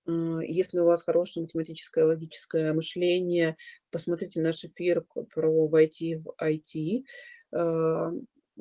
если 0.08 0.80
у 0.80 0.86
вас 0.86 1.04
хорошее 1.04 1.44
математическое, 1.44 2.06
логическое 2.06 2.74
мышление, 2.74 3.56
посмотрите 3.92 4.42
наш 4.42 4.64
эфир 4.66 5.06
про 5.34 5.68
войти 5.68 6.16
в 6.16 6.34
IT, 6.42 7.04
а, 7.52 8.12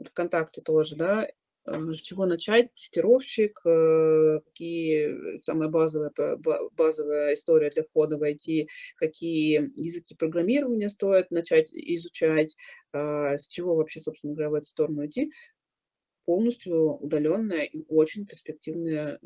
ВКонтакте 0.04 0.60
тоже, 0.60 0.96
да, 0.96 1.24
э, 1.24 1.30
с 1.94 2.00
чего 2.00 2.26
начать, 2.26 2.72
тестировщик, 2.72 3.60
э, 3.64 4.40
какие 4.46 5.38
самая 5.38 5.68
базовая, 5.68 6.12
базовая 6.76 7.34
история 7.34 7.70
для 7.70 7.84
входа 7.84 8.18
в 8.18 8.22
IT, 8.22 8.66
какие 8.96 9.70
языки 9.76 10.14
программирования 10.14 10.88
стоит 10.88 11.30
начать 11.30 11.70
изучать, 11.72 12.56
с 12.92 13.48
чего 13.48 13.76
вообще, 13.76 14.00
собственно 14.00 14.32
говоря, 14.32 14.50
в 14.50 14.54
эту 14.54 14.66
сторону 14.66 15.06
идти, 15.06 15.30
полностью 16.24 16.98
удаленная 16.98 17.64
и 17.64 17.84
очень 17.88 18.26
перспективная 18.26 19.18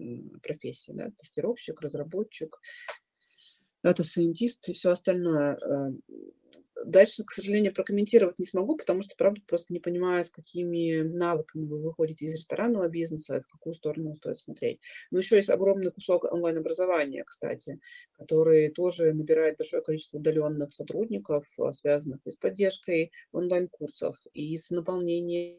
профессия, 0.42 0.92
да, 0.92 1.10
тестировщик, 1.16 1.80
разработчик, 1.80 2.60
data 3.82 4.09
scientist 4.09 4.68
и 4.68 4.72
все 4.72 4.90
остальное. 4.90 5.58
Дальше, 6.84 7.24
к 7.24 7.30
сожалению, 7.30 7.72
прокомментировать 7.72 8.38
не 8.38 8.44
смогу, 8.44 8.76
потому 8.76 9.02
что, 9.02 9.14
правда, 9.16 9.40
просто 9.46 9.72
не 9.72 9.80
понимаю, 9.80 10.24
с 10.24 10.30
какими 10.30 11.02
навыками 11.16 11.66
вы 11.66 11.80
выходите 11.80 12.26
из 12.26 12.34
ресторанного 12.34 12.88
бизнеса, 12.88 13.42
в 13.46 13.52
какую 13.52 13.74
сторону 13.74 14.14
стоит 14.14 14.38
смотреть. 14.38 14.80
Но 15.10 15.18
еще 15.18 15.36
есть 15.36 15.50
огромный 15.50 15.92
кусок 15.92 16.24
онлайн-образования, 16.24 17.24
кстати, 17.24 17.80
который 18.12 18.70
тоже 18.70 19.12
набирает 19.12 19.58
большое 19.58 19.82
количество 19.82 20.18
удаленных 20.18 20.72
сотрудников, 20.72 21.46
а, 21.58 21.72
связанных 21.72 22.20
с 22.24 22.36
поддержкой 22.36 23.12
онлайн-курсов, 23.32 24.16
и 24.32 24.56
с 24.56 24.70
наполнением 24.70 25.58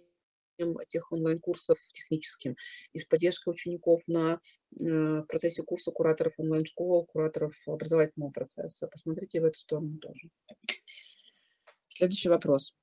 этих 0.79 1.11
онлайн-курсов 1.11 1.77
техническим, 1.93 2.55
и 2.93 2.99
с 2.99 3.05
поддержкой 3.05 3.49
учеников 3.49 4.01
на 4.07 4.39
э, 4.79 4.85
в 4.85 5.25
процессе 5.27 5.63
курса 5.63 5.91
кураторов 5.91 6.33
онлайн-школ, 6.37 7.05
кураторов 7.05 7.55
образовательного 7.65 8.31
процесса. 8.31 8.87
Посмотрите 8.87 9.41
в 9.41 9.45
эту 9.45 9.59
сторону 9.59 9.97
тоже. 9.97 10.29
Следующий 12.03 12.27
вопрос 12.27 12.75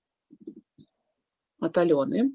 от 1.61 1.77
Алены. 1.77 2.33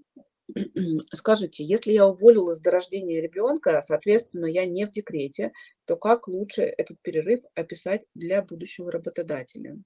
Скажите, 1.15 1.65
если 1.65 1.91
я 1.93 2.08
уволилась 2.08 2.60
до 2.60 2.69
рождения 2.69 3.19
ребенка, 3.21 3.82
соответственно, 3.82 4.45
я 4.45 4.67
не 4.67 4.86
в 4.86 4.91
декрете, 4.91 5.52
то 5.86 5.95
как 5.95 6.28
лучше 6.28 6.62
этот 6.62 7.02
перерыв 7.02 7.43
описать 7.56 8.04
для 8.13 8.43
будущего 8.43 8.91
работодателя? 8.91 9.78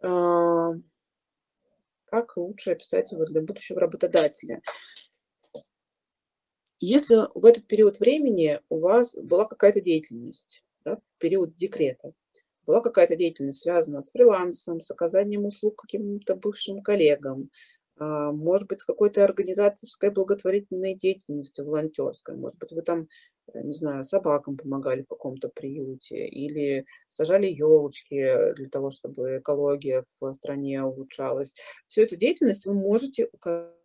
А, 0.00 0.72
как 2.06 2.36
лучше 2.36 2.72
описать 2.72 3.12
его 3.12 3.24
для 3.24 3.40
будущего 3.40 3.78
работодателя? 3.78 4.62
Если 6.80 7.18
в 7.38 7.46
этот 7.46 7.68
период 7.68 8.00
времени 8.00 8.58
у 8.68 8.80
вас 8.80 9.14
была 9.14 9.44
какая-то 9.44 9.80
деятельность, 9.80 10.64
да, 10.84 10.98
период 11.18 11.54
декрета, 11.54 12.14
была 12.72 12.80
какая-то 12.80 13.16
деятельность, 13.16 13.60
связанная 13.60 14.00
с 14.00 14.10
фрилансом, 14.10 14.80
с 14.80 14.90
оказанием 14.90 15.44
услуг 15.44 15.82
каким-то 15.82 16.36
бывшим 16.36 16.80
коллегам, 16.80 17.50
а, 17.98 18.32
может 18.32 18.66
быть, 18.66 18.80
с 18.80 18.84
какой-то 18.84 19.22
организаторской 19.24 20.10
благотворительной 20.10 20.94
деятельностью, 20.94 21.66
волонтерской. 21.66 22.34
Может 22.34 22.58
быть, 22.58 22.72
вы 22.72 22.80
там, 22.80 23.08
э, 23.52 23.60
не 23.62 23.74
знаю, 23.74 24.04
собакам 24.04 24.56
помогали 24.56 25.02
в 25.02 25.08
каком-то 25.08 25.50
приюте 25.50 26.26
или 26.26 26.86
сажали 27.08 27.46
елочки 27.46 28.54
для 28.54 28.68
того, 28.70 28.90
чтобы 28.90 29.38
экология 29.40 30.06
в 30.18 30.32
стране 30.32 30.82
улучшалась. 30.82 31.54
Всю 31.88 32.00
эту 32.00 32.16
деятельность 32.16 32.64
вы 32.64 32.72
можете 32.72 33.28
указать 33.32 33.76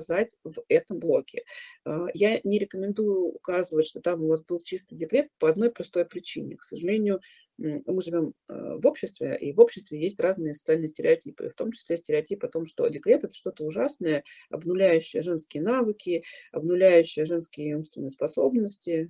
указать 0.00 0.36
в 0.44 0.62
этом 0.68 0.98
блоке. 0.98 1.42
А, 1.84 2.06
я 2.14 2.40
не 2.44 2.58
рекомендую 2.58 3.34
указывать, 3.34 3.86
что 3.86 4.00
там 4.00 4.22
у 4.22 4.28
вас 4.28 4.42
был 4.44 4.60
чистый 4.60 4.96
декрет 4.96 5.28
по 5.38 5.48
одной 5.48 5.70
простой 5.70 6.04
причине. 6.04 6.56
К 6.56 6.62
сожалению, 6.62 7.20
мы 7.60 8.02
живем 8.02 8.34
а, 8.48 8.78
в 8.78 8.86
обществе, 8.86 9.36
и 9.38 9.52
в 9.52 9.60
обществе 9.60 10.00
есть 10.00 10.18
разные 10.20 10.54
социальные 10.54 10.88
стереотипы, 10.88 11.50
в 11.50 11.54
том 11.54 11.72
числе 11.72 11.96
стереотип 11.96 12.42
о 12.44 12.48
том, 12.48 12.64
что 12.64 12.88
декрет– 12.88 13.24
это 13.24 13.34
что-то 13.34 13.64
ужасное, 13.64 14.24
обнуляющее 14.48 15.22
женские 15.22 15.62
навыки, 15.62 16.24
обнуляющее 16.52 17.26
женские 17.26 17.76
умственные 17.76 18.10
способности, 18.10 19.08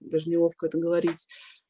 даже 0.00 0.28
неловко 0.28 0.66
это 0.66 0.78
говорить. 0.78 1.26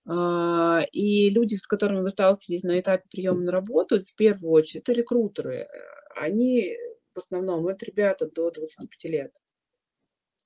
А, 0.06 0.84
и 0.90 1.30
люди, 1.30 1.54
с 1.54 1.66
которыми 1.66 2.00
вы 2.00 2.10
сталкиваетесь 2.10 2.64
на 2.64 2.80
этапе 2.80 3.04
приема 3.10 3.40
на 3.42 3.52
работу, 3.52 4.02
в 4.04 4.16
первую 4.16 4.52
очередь, 4.52 4.82
это 4.82 4.92
рекрутеры. 4.92 5.68
Они 6.16 6.76
в 7.14 7.18
основном 7.18 7.66
это 7.68 7.84
ребята 7.84 8.28
до 8.30 8.50
25 8.50 9.10
лет, 9.10 9.32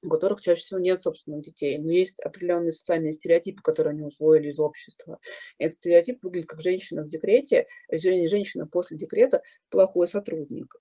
у 0.03 0.09
которых 0.09 0.41
чаще 0.41 0.61
всего 0.61 0.81
нет 0.81 1.01
собственных 1.01 1.43
детей, 1.43 1.79
но 1.79 1.91
есть 1.91 2.21
определенные 2.21 2.73
социальные 2.73 3.13
стереотипы, 3.13 3.63
которые 3.63 3.93
они 3.93 4.03
усвоили 4.03 4.49
из 4.49 4.59
общества. 4.59 5.19
Этот 5.59 5.77
стереотип 5.77 6.23
выглядит 6.23 6.49
как 6.49 6.61
женщина 6.61 7.03
в 7.03 7.09
декрете, 7.09 7.67
женщина 7.91 8.67
после 8.67 8.97
декрета 8.97 9.43
плохой 9.71 10.09
сотрудник. 10.09 10.75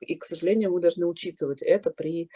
И, 0.00 0.16
к 0.16 0.24
сожалению, 0.24 0.72
мы 0.72 0.80
должны 0.80 1.06
учитывать 1.06 1.62
это 1.62 1.90
при 1.90 2.30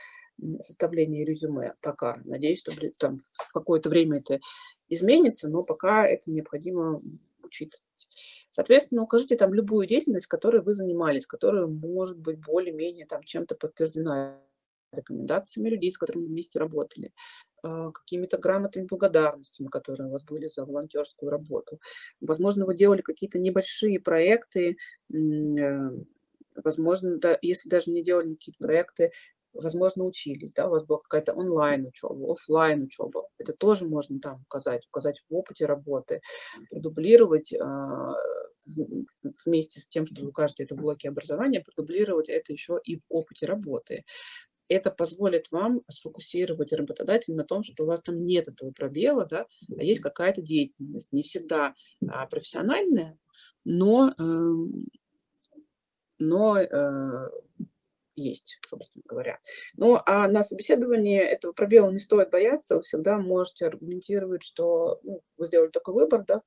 составлении 0.58 1.24
резюме 1.24 1.74
пока. 1.80 2.20
Надеюсь, 2.24 2.58
что 2.58 2.72
там 2.98 3.20
в 3.32 3.52
какое-то 3.52 3.90
время 3.90 4.18
это 4.18 4.40
изменится, 4.88 5.48
но 5.48 5.62
пока 5.62 6.06
это 6.06 6.30
необходимо 6.30 7.02
учитывать. 7.42 8.08
Соответственно, 8.50 9.02
укажите 9.02 9.36
там 9.36 9.52
любую 9.52 9.86
деятельность, 9.86 10.26
которой 10.26 10.62
вы 10.62 10.74
занимались, 10.74 11.26
которая 11.26 11.66
может 11.66 12.18
быть 12.18 12.38
более-менее 12.38 13.06
там 13.06 13.22
чем-то 13.22 13.54
подтверждена 13.54 14.40
рекомендациями 14.92 15.70
людей, 15.70 15.90
с 15.90 15.98
которыми 15.98 16.26
вместе 16.26 16.58
работали, 16.58 17.12
а, 17.62 17.90
какими-то 17.90 18.38
грамотами 18.38 18.86
благодарностями, 18.86 19.68
которые 19.68 20.08
у 20.08 20.10
вас 20.12 20.24
были 20.24 20.46
за 20.46 20.64
волонтерскую 20.64 21.30
работу. 21.30 21.80
Возможно, 22.20 22.66
вы 22.66 22.74
делали 22.74 23.02
какие-то 23.02 23.38
небольшие 23.38 24.00
проекты, 24.00 24.76
э, 25.12 25.90
возможно, 26.56 27.18
да, 27.18 27.38
если 27.40 27.68
даже 27.68 27.90
не 27.90 28.02
делали 28.02 28.34
какие-то 28.34 28.58
проекты, 28.58 29.12
возможно, 29.52 30.04
учились, 30.04 30.52
да, 30.52 30.66
у 30.68 30.70
вас 30.70 30.84
была 30.84 30.98
какая-то 30.98 31.34
онлайн-учеба, 31.34 32.32
офлайн 32.32 32.84
учеба, 32.84 33.28
это 33.38 33.52
тоже 33.52 33.86
можно 33.86 34.18
там 34.18 34.42
указать, 34.42 34.86
указать 34.86 35.22
в 35.28 35.34
опыте 35.34 35.66
работы, 35.66 36.20
продублировать 36.70 37.52
а, 37.54 38.14
вместе 39.44 39.80
с 39.80 39.86
тем, 39.86 40.06
что 40.06 40.22
вы 40.22 40.28
укажете 40.28 40.64
это 40.64 40.74
в 40.74 40.78
блоке 40.78 41.08
образования, 41.08 41.60
продублировать 41.60 42.28
это 42.28 42.52
еще 42.52 42.80
и 42.82 42.96
в 42.96 43.02
опыте 43.08 43.46
работы. 43.46 44.04
Это 44.72 44.90
позволит 44.90 45.50
вам 45.50 45.82
сфокусировать 45.88 46.72
работодателя 46.72 47.36
на 47.36 47.44
том, 47.44 47.62
что 47.62 47.84
у 47.84 47.86
вас 47.86 48.00
там 48.00 48.22
нет 48.22 48.48
этого 48.48 48.70
пробела, 48.72 49.26
да, 49.26 49.46
а 49.76 49.82
есть 49.82 50.00
какая-то 50.00 50.42
деятельность, 50.42 51.12
не 51.12 51.22
всегда 51.22 51.74
а, 52.08 52.26
профессиональная, 52.26 53.18
но, 53.64 54.12
эм, 54.18 54.88
но 56.18 56.58
э, 56.58 57.30
есть, 58.14 58.58
собственно 58.66 59.02
говоря. 59.08 59.38
Ну, 59.76 59.98
а 60.06 60.28
на 60.28 60.42
собеседовании 60.42 61.18
этого 61.18 61.52
пробела 61.52 61.90
не 61.90 61.98
стоит 61.98 62.30
бояться, 62.30 62.76
вы 62.76 62.82
всегда 62.82 63.18
можете 63.18 63.66
аргументировать, 63.66 64.42
что 64.42 65.00
ну, 65.02 65.18
вы 65.36 65.46
сделали 65.46 65.70
такой 65.70 65.94
выбор, 65.94 66.24
да, 66.26 66.42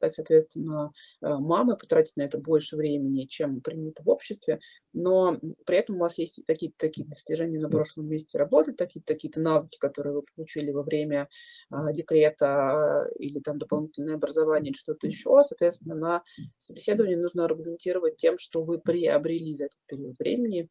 соответственно, 0.00 0.92
э, 1.22 1.28
мамой, 1.28 1.76
потратить 1.76 2.16
на 2.16 2.22
это 2.22 2.38
больше 2.38 2.76
времени, 2.76 3.24
чем 3.24 3.60
принято 3.60 4.02
в 4.02 4.08
обществе, 4.08 4.60
но 4.92 5.38
при 5.66 5.78
этом 5.78 5.96
у 5.96 6.00
вас 6.00 6.18
есть 6.18 6.40
такие-то 6.46 6.76
такие 6.78 7.06
достижения 7.06 7.58
на 7.58 7.68
прошлом 7.68 8.08
месте 8.08 8.38
работы, 8.38 8.72
такие-то 8.72 9.12
такие-то 9.12 9.40
навыки, 9.40 9.78
которые 9.78 10.14
вы 10.14 10.22
получили 10.34 10.70
во 10.70 10.82
время 10.82 11.28
а, 11.70 11.92
декрета 11.92 13.08
или 13.18 13.40
там 13.40 13.58
дополнительное 13.58 14.14
образование 14.14 14.70
или 14.70 14.78
что-то 14.78 15.06
еще, 15.06 15.40
соответственно, 15.42 15.94
на 15.94 16.22
собеседовании 16.58 17.16
нужно 17.16 17.44
аргументировать 17.44 18.16
тем, 18.16 18.38
что 18.38 18.62
вы 18.62 18.78
приобрели 18.78 19.54
за 19.54 19.64
этот 19.64 19.78
период 19.86 20.18
времени, 20.18 20.68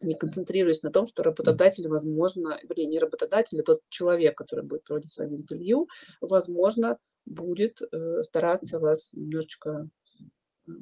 не 0.00 0.14
концентрируясь 0.14 0.82
на 0.82 0.90
том, 0.90 1.06
что 1.06 1.22
работодатель, 1.22 1.88
возможно, 1.88 2.58
вернее, 2.62 2.86
не 2.86 2.98
работодатель, 2.98 3.60
а 3.60 3.64
тот 3.64 3.82
человек, 3.88 4.36
который 4.36 4.64
будет 4.64 4.84
проводить 4.84 5.12
с 5.12 5.18
вами 5.18 5.36
интервью, 5.36 5.88
возможно, 6.20 6.98
будет 7.26 7.80
э, 7.82 8.22
стараться 8.22 8.78
вас 8.78 9.12
немножечко 9.12 9.88
э, 10.66 10.72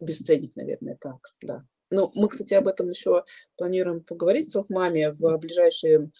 обесценить, 0.00 0.56
наверное, 0.56 0.96
так, 1.00 1.34
да. 1.40 1.64
Ну, 1.90 2.10
мы, 2.14 2.28
кстати, 2.28 2.54
об 2.54 2.68
этом 2.68 2.88
еще 2.90 3.24
планируем 3.56 4.02
поговорить 4.02 4.50
с 4.50 4.64
маме 4.68 5.12
в 5.12 5.38
ближайшие 5.38 6.10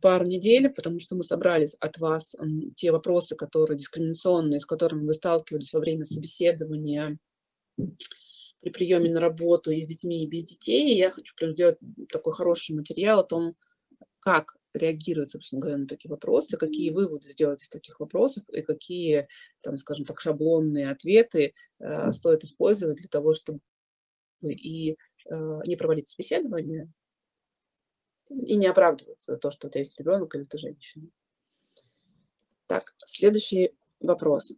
пару 0.00 0.26
недель, 0.26 0.68
потому 0.70 1.00
что 1.00 1.16
мы 1.16 1.22
собрали 1.22 1.68
от 1.80 1.98
вас 1.98 2.34
те 2.76 2.90
вопросы, 2.90 3.36
которые 3.36 3.78
дискриминационные, 3.78 4.58
с 4.58 4.66
которыми 4.66 5.06
вы 5.06 5.14
сталкивались 5.14 5.72
во 5.72 5.80
время 5.80 6.04
собеседования 6.04 7.18
при 8.66 8.72
приеме 8.72 9.10
на 9.10 9.20
работу 9.20 9.70
и 9.70 9.80
с 9.80 9.86
детьми, 9.86 10.24
и 10.24 10.26
без 10.26 10.44
детей. 10.44 10.92
И 10.92 10.98
я 10.98 11.10
хочу 11.10 11.36
прям 11.36 11.52
сделать 11.52 11.78
такой 12.08 12.32
хороший 12.32 12.74
материал 12.74 13.20
о 13.20 13.24
том, 13.24 13.54
как 14.18 14.56
реагировать, 14.74 15.30
собственно 15.30 15.60
говоря, 15.60 15.78
на 15.78 15.86
такие 15.86 16.10
вопросы, 16.10 16.56
какие 16.56 16.90
выводы 16.90 17.28
сделать 17.28 17.62
из 17.62 17.68
таких 17.68 18.00
вопросов 18.00 18.42
и 18.48 18.62
какие, 18.62 19.28
там, 19.60 19.76
скажем 19.78 20.04
так, 20.04 20.20
шаблонные 20.20 20.90
ответы 20.90 21.54
э, 21.78 22.12
стоит 22.12 22.42
использовать 22.42 22.96
для 22.96 23.08
того, 23.08 23.32
чтобы 23.32 23.60
и 24.42 24.92
э, 24.92 24.96
не 25.66 25.76
проводить 25.76 26.08
собеседование, 26.08 26.90
и 28.30 28.56
не 28.56 28.66
оправдываться 28.66 29.32
за 29.32 29.38
то, 29.38 29.52
что 29.52 29.68
у 29.68 29.70
тебя 29.70 29.80
есть 29.80 29.98
ребенок 30.00 30.34
или 30.34 30.42
ты 30.42 30.58
женщина. 30.58 31.08
Так, 32.66 32.96
следующий 33.04 33.76
вопрос 34.00 34.52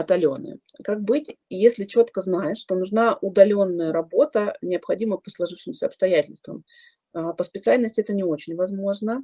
от 0.00 0.10
Алены. 0.10 0.58
Как 0.82 1.02
быть, 1.02 1.36
если 1.48 1.84
четко 1.84 2.20
знаешь, 2.20 2.58
что 2.58 2.74
нужна 2.74 3.16
удаленная 3.20 3.92
работа, 3.92 4.56
необходима 4.62 5.18
по 5.18 5.30
сложившимся 5.30 5.86
обстоятельствам? 5.86 6.64
А, 7.12 7.32
по 7.32 7.44
специальности 7.44 8.00
это 8.00 8.12
не 8.12 8.24
очень 8.24 8.56
возможно. 8.56 9.22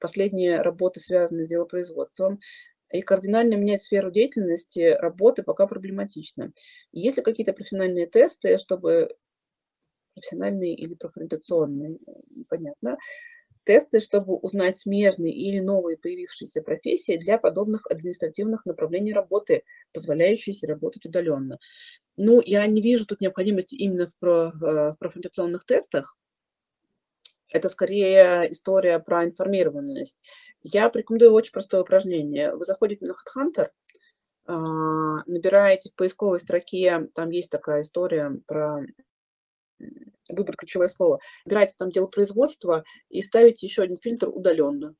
Последние 0.00 0.60
работы 0.60 1.00
связаны 1.00 1.44
с 1.44 1.48
делопроизводством. 1.48 2.40
И 2.90 3.00
кардинально 3.00 3.54
менять 3.54 3.82
сферу 3.82 4.10
деятельности 4.10 4.96
работы 5.00 5.42
пока 5.42 5.66
проблематично. 5.66 6.52
Есть 6.92 7.16
ли 7.16 7.22
какие-то 7.22 7.54
профессиональные 7.54 8.06
тесты, 8.06 8.58
чтобы 8.58 9.08
профессиональные 10.14 10.74
или 10.74 10.94
профориентационные, 10.94 11.98
непонятно, 12.34 12.98
тесты, 13.64 14.00
чтобы 14.00 14.36
узнать 14.36 14.78
смежные 14.78 15.32
или 15.32 15.60
новые 15.60 15.96
появившиеся 15.96 16.62
профессии 16.62 17.16
для 17.16 17.38
подобных 17.38 17.86
административных 17.90 18.66
направлений 18.66 19.12
работы, 19.12 19.64
позволяющиеся 19.92 20.66
работать 20.66 21.06
удаленно. 21.06 21.58
Ну, 22.16 22.42
я 22.44 22.66
не 22.66 22.80
вижу 22.80 23.06
тут 23.06 23.20
необходимости 23.20 23.74
именно 23.74 24.06
в, 24.06 24.16
про, 24.18 24.48
э, 24.48 24.90
в 24.90 24.96
профориентационных 24.98 25.64
тестах. 25.64 26.16
Это 27.50 27.68
скорее 27.68 28.50
история 28.50 28.98
про 28.98 29.24
информированность. 29.24 30.18
Я 30.62 30.88
порекомендую 30.88 31.32
очень 31.32 31.52
простое 31.52 31.82
упражнение. 31.82 32.54
Вы 32.54 32.64
заходите 32.64 33.04
на 33.04 33.12
HeadHunter, 33.12 33.68
а, 34.46 35.22
набираете 35.26 35.90
в 35.90 35.94
поисковой 35.94 36.40
строке, 36.40 37.08
там 37.14 37.30
есть 37.30 37.50
такая 37.50 37.82
история 37.82 38.40
про 38.46 38.84
выбрать 40.28 40.58
ключевое 40.58 40.88
слово, 40.88 41.20
выбираете 41.44 41.74
там 41.78 41.90
дело 41.90 42.06
производства 42.06 42.84
и 43.08 43.22
ставите 43.22 43.66
еще 43.66 43.82
один 43.82 43.98
фильтр 43.98 44.28
удаленно. 44.28 44.94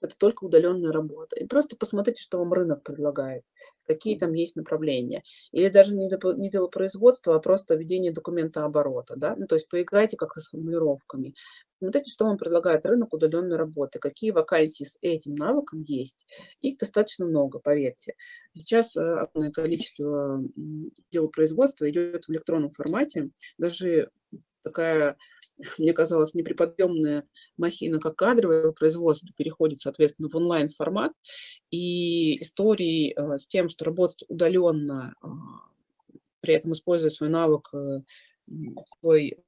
Это 0.00 0.16
только 0.16 0.44
удаленная 0.44 0.92
работа. 0.92 1.36
И 1.36 1.46
просто 1.46 1.76
посмотрите, 1.76 2.22
что 2.22 2.38
вам 2.38 2.52
рынок 2.52 2.82
предлагает, 2.84 3.44
какие 3.86 4.18
там 4.18 4.32
есть 4.32 4.54
направления. 4.56 5.22
Или 5.50 5.68
даже 5.68 5.94
не, 5.94 6.08
не 6.38 6.50
дело 6.50 6.68
производства, 6.68 7.34
а 7.34 7.40
просто 7.40 7.74
ведение 7.74 8.12
документа 8.12 8.64
оборота. 8.64 9.16
Да? 9.16 9.34
Ну, 9.36 9.46
то 9.46 9.56
есть 9.56 9.68
поиграйте 9.68 10.16
как-то 10.16 10.40
с 10.40 10.50
формулировками. 10.50 11.34
Смотрите, 11.78 12.10
что 12.10 12.26
вам 12.26 12.38
предлагает 12.38 12.86
рынок 12.86 13.12
удаленной 13.12 13.56
работы, 13.56 13.98
какие 13.98 14.30
вакансии 14.30 14.84
с 14.84 14.98
этим 15.00 15.34
навыком 15.34 15.80
есть. 15.80 16.26
Их 16.60 16.78
достаточно 16.78 17.26
много, 17.26 17.58
поверьте. 17.58 18.14
Сейчас 18.54 18.96
э, 18.96 19.00
огромное 19.00 19.52
количество 19.52 20.42
дел 21.10 21.28
производства 21.28 21.88
идет 21.88 22.24
в 22.24 22.30
электронном 22.30 22.70
формате. 22.70 23.30
Даже 23.58 24.10
такая 24.62 25.16
мне 25.78 25.92
казалось, 25.92 26.34
неприподъемная 26.34 27.26
махина, 27.56 27.98
как 27.98 28.16
кадровое 28.16 28.72
производство, 28.72 29.28
переходит, 29.36 29.80
соответственно, 29.80 30.28
в 30.28 30.36
онлайн-формат. 30.36 31.12
И 31.70 32.40
истории 32.40 33.14
э, 33.16 33.38
с 33.38 33.46
тем, 33.46 33.68
что 33.68 33.84
работать 33.84 34.24
удаленно, 34.28 35.14
а, 35.20 35.28
при 36.40 36.54
этом 36.54 36.72
используя 36.72 37.10
свой 37.10 37.28
навык, 37.28 37.68
э, 37.74 38.02
свой 39.00 39.38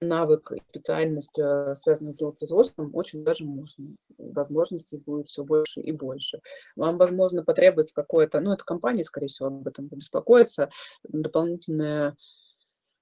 навык 0.00 0.52
и 0.52 0.62
специальность, 0.68 1.38
э, 1.38 1.74
связанную 1.74 2.14
с 2.14 2.18
делопроизводством, 2.18 2.94
очень 2.94 3.24
даже 3.24 3.44
можно. 3.44 3.96
Возможностей 4.18 4.98
будет 4.98 5.28
все 5.28 5.44
больше 5.44 5.80
и 5.80 5.92
больше. 5.92 6.40
Вам, 6.74 6.98
возможно, 6.98 7.42
потребуется 7.42 7.94
какое-то, 7.94 8.40
ну, 8.40 8.52
это 8.52 8.64
компания, 8.64 9.04
скорее 9.04 9.28
всего, 9.28 9.48
об 9.48 9.66
этом 9.66 9.88
побеспокоится, 9.88 10.70
дополнительное 11.02 12.16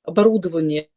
оборудование 0.05 0.89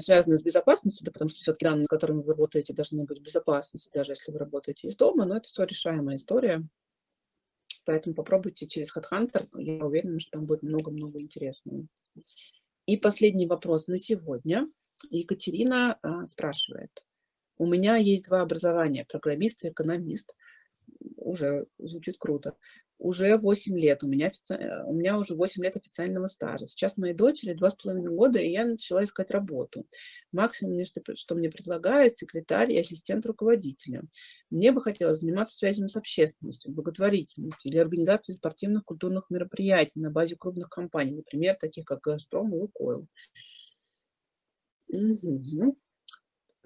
связаны 0.00 0.38
с 0.38 0.42
безопасностью, 0.42 1.04
да, 1.04 1.12
потому 1.12 1.28
что 1.28 1.38
все-таки 1.38 1.64
данные, 1.64 1.86
которыми 1.86 2.22
вы 2.22 2.32
работаете, 2.32 2.72
должны 2.72 3.04
быть 3.04 3.20
в 3.20 3.22
безопасности, 3.22 3.90
даже 3.92 4.12
если 4.12 4.32
вы 4.32 4.38
работаете 4.38 4.88
из 4.88 4.96
дома, 4.96 5.24
но 5.24 5.36
это 5.36 5.48
все 5.48 5.64
решаемая 5.64 6.16
история. 6.16 6.66
Поэтому 7.84 8.14
попробуйте 8.14 8.66
через 8.66 8.94
HeadHunter, 8.94 9.46
я 9.54 9.84
уверена, 9.84 10.18
что 10.18 10.32
там 10.32 10.46
будет 10.46 10.62
много-много 10.62 11.20
интересного. 11.20 11.86
И 12.86 12.96
последний 12.96 13.46
вопрос 13.46 13.86
на 13.86 13.96
сегодня. 13.96 14.68
Екатерина 15.10 15.98
а, 16.02 16.26
спрашивает. 16.26 17.04
У 17.58 17.66
меня 17.66 17.96
есть 17.96 18.26
два 18.26 18.42
образования, 18.42 19.06
программист 19.08 19.64
и 19.64 19.68
экономист. 19.68 20.34
Уже 21.16 21.66
звучит 21.78 22.16
круто 22.18 22.56
уже 22.98 23.36
8 23.36 23.78
лет, 23.78 24.02
у 24.02 24.08
меня, 24.08 24.28
офици... 24.28 24.58
у 24.86 24.92
меня 24.92 25.18
уже 25.18 25.34
8 25.34 25.62
лет 25.62 25.76
официального 25.76 26.26
стажа. 26.26 26.66
Сейчас 26.66 26.96
моей 26.96 27.14
дочери 27.14 27.54
2,5 27.54 28.02
года, 28.08 28.38
и 28.38 28.50
я 28.50 28.64
начала 28.64 29.04
искать 29.04 29.30
работу. 29.30 29.86
Максимум, 30.32 30.82
что, 30.84 31.00
что 31.14 31.34
мне 31.34 31.50
предлагает 31.50 32.16
секретарь 32.16 32.72
и 32.72 32.78
ассистент 32.78 33.26
руководителя. 33.26 34.02
Мне 34.50 34.72
бы 34.72 34.80
хотелось 34.80 35.20
заниматься 35.20 35.56
связями 35.56 35.88
с 35.88 35.96
общественностью, 35.96 36.72
благотворительностью 36.72 37.70
или 37.70 37.78
организацией 37.78 38.36
спортивных 38.36 38.84
культурных 38.84 39.30
мероприятий 39.30 40.00
на 40.00 40.10
базе 40.10 40.36
крупных 40.36 40.68
компаний, 40.68 41.12
например, 41.12 41.56
таких 41.56 41.84
как 41.84 42.00
«Газпром» 42.00 42.54
и 42.54 42.58
«Лукойл». 42.58 43.06
Угу. 44.88 45.76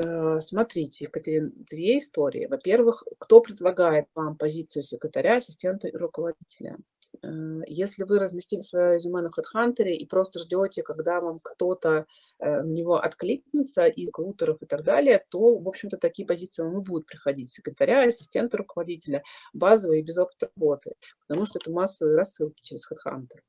Э, 0.03 0.41
смотрите, 0.41 1.05
Екатерина, 1.07 1.51
две 1.55 1.99
истории. 1.99 2.47
Во-первых, 2.47 3.05
кто 3.19 3.41
предлагает 3.41 4.07
вам 4.15 4.37
позицию 4.37 4.83
секретаря, 4.83 5.37
ассистента 5.37 5.89
и 5.89 5.97
руководителя? 5.97 6.79
Э, 7.23 7.29
если 7.67 8.05
вы 8.05 8.19
разместили 8.19 8.61
свое 8.61 8.97
резюме 8.97 9.21
на 9.21 9.29
HeadHunter 9.29 9.89
и 9.89 10.07
просто 10.07 10.39
ждете, 10.39 10.83
когда 10.83 11.21
вам 11.21 11.41
кто-то 11.43 12.07
э, 12.39 12.63
на 12.63 12.73
него 12.73 12.97
откликнется 12.97 13.87
из 13.87 14.09
рекрутеров 14.09 14.63
и 14.63 14.67
так 14.67 14.85
далее, 14.85 15.25
то, 15.29 15.59
в 15.59 15.69
общем-то, 15.69 15.99
такие 15.99 16.27
позиции 16.27 16.63
вам 16.63 16.81
и 16.81 16.85
будут 16.85 17.07
приходить. 17.07 17.53
Секретаря, 17.53 18.03
ассистента 18.03 18.57
руководителя, 18.57 19.23
базовые, 19.53 20.03
без 20.03 20.17
опыта 20.19 20.51
работы, 20.57 20.95
потому 21.27 21.45
что 21.47 21.59
это 21.59 21.71
массовые 21.71 22.17
рассылки 22.17 22.63
через 22.63 22.87
HeadHunter. 22.91 23.41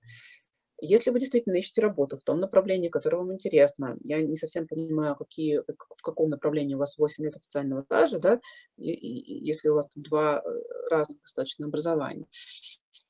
Если 0.83 1.11
вы 1.11 1.19
действительно 1.19 1.57
ищете 1.57 1.81
работу 1.81 2.17
в 2.17 2.23
том 2.23 2.39
направлении, 2.39 2.87
которое 2.87 3.17
вам 3.17 3.31
интересно, 3.31 3.97
я 4.03 4.19
не 4.21 4.35
совсем 4.35 4.67
понимаю, 4.67 5.15
какие, 5.15 5.59
в 5.59 6.01
каком 6.01 6.29
направлении 6.29 6.73
у 6.73 6.79
вас 6.79 6.97
8 6.97 7.23
лет 7.23 7.35
официального 7.35 7.83
стажа, 7.83 8.17
да, 8.17 8.41
и, 8.77 8.91
и, 8.91 9.45
если 9.45 9.69
у 9.69 9.75
вас 9.75 9.87
два 9.95 10.41
э, 10.43 10.49
разных 10.89 11.21
достаточно 11.21 11.67
образования. 11.67 12.25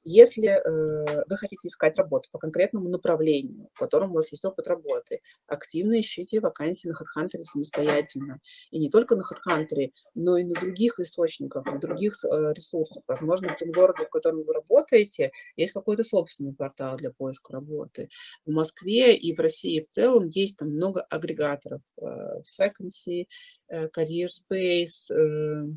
Если 0.03 0.47
э, 0.47 1.23
вы 1.27 1.37
хотите 1.37 1.67
искать 1.67 1.97
работу 1.97 2.27
по 2.31 2.39
конкретному 2.39 2.89
направлению, 2.89 3.69
в 3.73 3.79
котором 3.79 4.11
у 4.11 4.15
вас 4.15 4.31
есть 4.31 4.43
опыт 4.45 4.67
работы, 4.67 5.21
активно 5.47 5.99
ищите 5.99 6.39
вакансии 6.39 6.87
на 6.87 6.93
HeadHunter 6.93 7.41
самостоятельно. 7.43 8.39
И 8.71 8.79
не 8.79 8.89
только 8.89 9.15
на 9.15 9.21
HeadHunter, 9.21 9.91
но 10.15 10.37
и 10.37 10.43
на 10.43 10.59
других 10.59 10.99
источниках, 10.99 11.65
на 11.65 11.79
других 11.79 12.13
э, 12.23 12.53
ресурсах. 12.53 13.03
Возможно, 13.07 13.49
в 13.49 13.57
том 13.57 13.71
городе, 13.71 14.05
в 14.05 14.09
котором 14.09 14.43
вы 14.43 14.53
работаете, 14.53 15.31
есть 15.55 15.73
какой-то 15.73 16.03
собственный 16.03 16.53
портал 16.53 16.97
для 16.97 17.11
поиска 17.11 17.53
работы. 17.53 18.09
В 18.45 18.51
Москве 18.51 19.15
и 19.15 19.35
в 19.35 19.39
России 19.39 19.81
в 19.81 19.87
целом 19.87 20.27
есть 20.27 20.57
там 20.57 20.69
много 20.69 21.01
агрегаторов. 21.01 21.81
Э, 22.01 22.41
Vacancy, 22.59 23.27
э, 23.67 23.87
Career 23.87 24.27
Space, 24.27 25.13
э, 25.13 25.67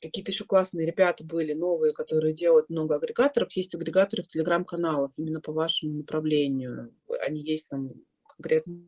какие-то 0.00 0.30
еще 0.30 0.44
классные 0.44 0.86
ребята 0.86 1.24
были, 1.24 1.52
новые, 1.52 1.92
которые 1.92 2.34
делают 2.34 2.68
много 2.70 2.96
агрегаторов. 2.96 3.52
Есть 3.52 3.74
агрегаторы 3.74 4.22
в 4.22 4.28
телеграм-каналах 4.28 5.12
именно 5.16 5.40
по 5.40 5.52
вашему 5.52 5.94
направлению. 5.94 6.94
Они 7.20 7.42
есть 7.42 7.68
там 7.68 7.92
конкретно 8.36 8.86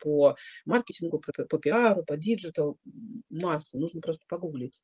по 0.00 0.36
маркетингу, 0.64 1.20
по, 1.20 1.32
по 1.44 1.58
пиару, 1.58 2.04
по 2.04 2.16
digital, 2.16 2.78
масса, 3.30 3.78
нужно 3.78 4.00
просто 4.00 4.24
погуглить. 4.28 4.82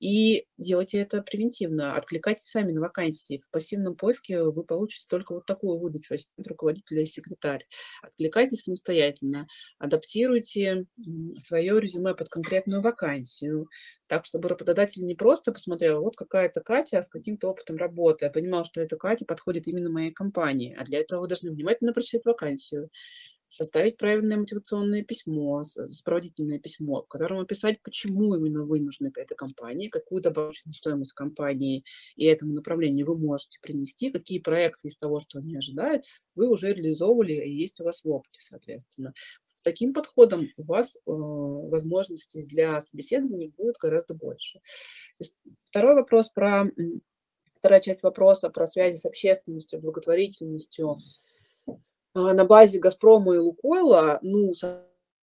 И 0.00 0.46
делайте 0.56 0.98
это 0.98 1.22
превентивно, 1.22 1.94
откликайтесь 1.94 2.46
сами 2.46 2.72
на 2.72 2.80
вакансии. 2.80 3.40
В 3.44 3.50
пассивном 3.50 3.96
поиске 3.96 4.42
вы 4.42 4.64
получите 4.64 5.06
только 5.08 5.34
вот 5.34 5.44
такую 5.44 5.78
выдачу 5.78 6.14
ассистент 6.14 6.48
руководителя 6.48 7.02
и 7.02 7.06
секретарь. 7.06 7.66
Откликайтесь 8.02 8.62
самостоятельно, 8.62 9.46
адаптируйте 9.78 10.86
свое 11.38 11.78
резюме 11.78 12.14
под 12.14 12.30
конкретную 12.30 12.80
вакансию, 12.80 13.68
так, 14.06 14.24
чтобы 14.24 14.48
работодатель 14.48 15.04
не 15.04 15.14
просто 15.14 15.52
посмотрел, 15.52 16.00
вот 16.00 16.16
какая-то 16.16 16.62
Катя 16.62 17.02
с 17.02 17.08
каким-то 17.08 17.50
опытом 17.50 17.76
работы, 17.76 18.24
а 18.24 18.30
понимал, 18.30 18.64
что 18.64 18.80
эта 18.80 18.96
Катя 18.96 19.26
подходит 19.26 19.68
именно 19.68 19.90
моей 19.90 20.12
компании. 20.12 20.74
А 20.78 20.84
для 20.84 21.00
этого 21.00 21.20
вы 21.20 21.28
должны 21.28 21.50
внимательно 21.50 21.92
прочитать 21.92 22.24
вакансию, 22.24 22.88
составить 23.50 23.96
правильное 23.96 24.38
мотивационное 24.38 25.02
письмо, 25.02 25.64
сопроводительное 25.64 26.60
письмо, 26.60 27.02
в 27.02 27.08
котором 27.08 27.40
описать, 27.40 27.82
почему 27.82 28.34
именно 28.36 28.64
вы 28.64 28.80
нужны 28.80 29.10
этой 29.14 29.34
компании, 29.34 29.88
какую 29.88 30.22
добавочную 30.22 30.72
стоимость 30.72 31.12
компании 31.12 31.84
и 32.14 32.24
этому 32.24 32.54
направлению 32.54 33.06
вы 33.06 33.18
можете 33.18 33.58
принести, 33.60 34.10
какие 34.10 34.38
проекты 34.38 34.88
из 34.88 34.96
того, 34.96 35.18
что 35.18 35.40
они 35.40 35.56
ожидают, 35.56 36.04
вы 36.36 36.48
уже 36.48 36.72
реализовывали 36.72 37.32
и 37.32 37.50
есть 37.50 37.80
у 37.80 37.84
вас 37.84 38.04
в 38.04 38.08
опыте, 38.08 38.40
соответственно. 38.40 39.12
Таким 39.62 39.92
подходом 39.92 40.48
у 40.56 40.62
вас 40.62 40.96
э, 40.96 41.00
возможностей 41.06 42.42
для 42.42 42.80
собеседования 42.80 43.50
будет 43.56 43.76
гораздо 43.76 44.14
больше. 44.14 44.60
Второй 45.64 45.96
вопрос 45.96 46.30
про, 46.30 46.70
вторая 47.58 47.80
часть 47.80 48.02
вопроса 48.02 48.48
про 48.48 48.66
связи 48.66 48.96
с 48.96 49.04
общественностью, 49.04 49.80
благотворительностью. 49.80 50.90
А, 50.90 50.96
на 52.14 52.44
базе 52.44 52.78
«Газпрома» 52.78 53.34
и 53.34 53.38
«Лукойла», 53.38 54.18
ну, 54.22 54.52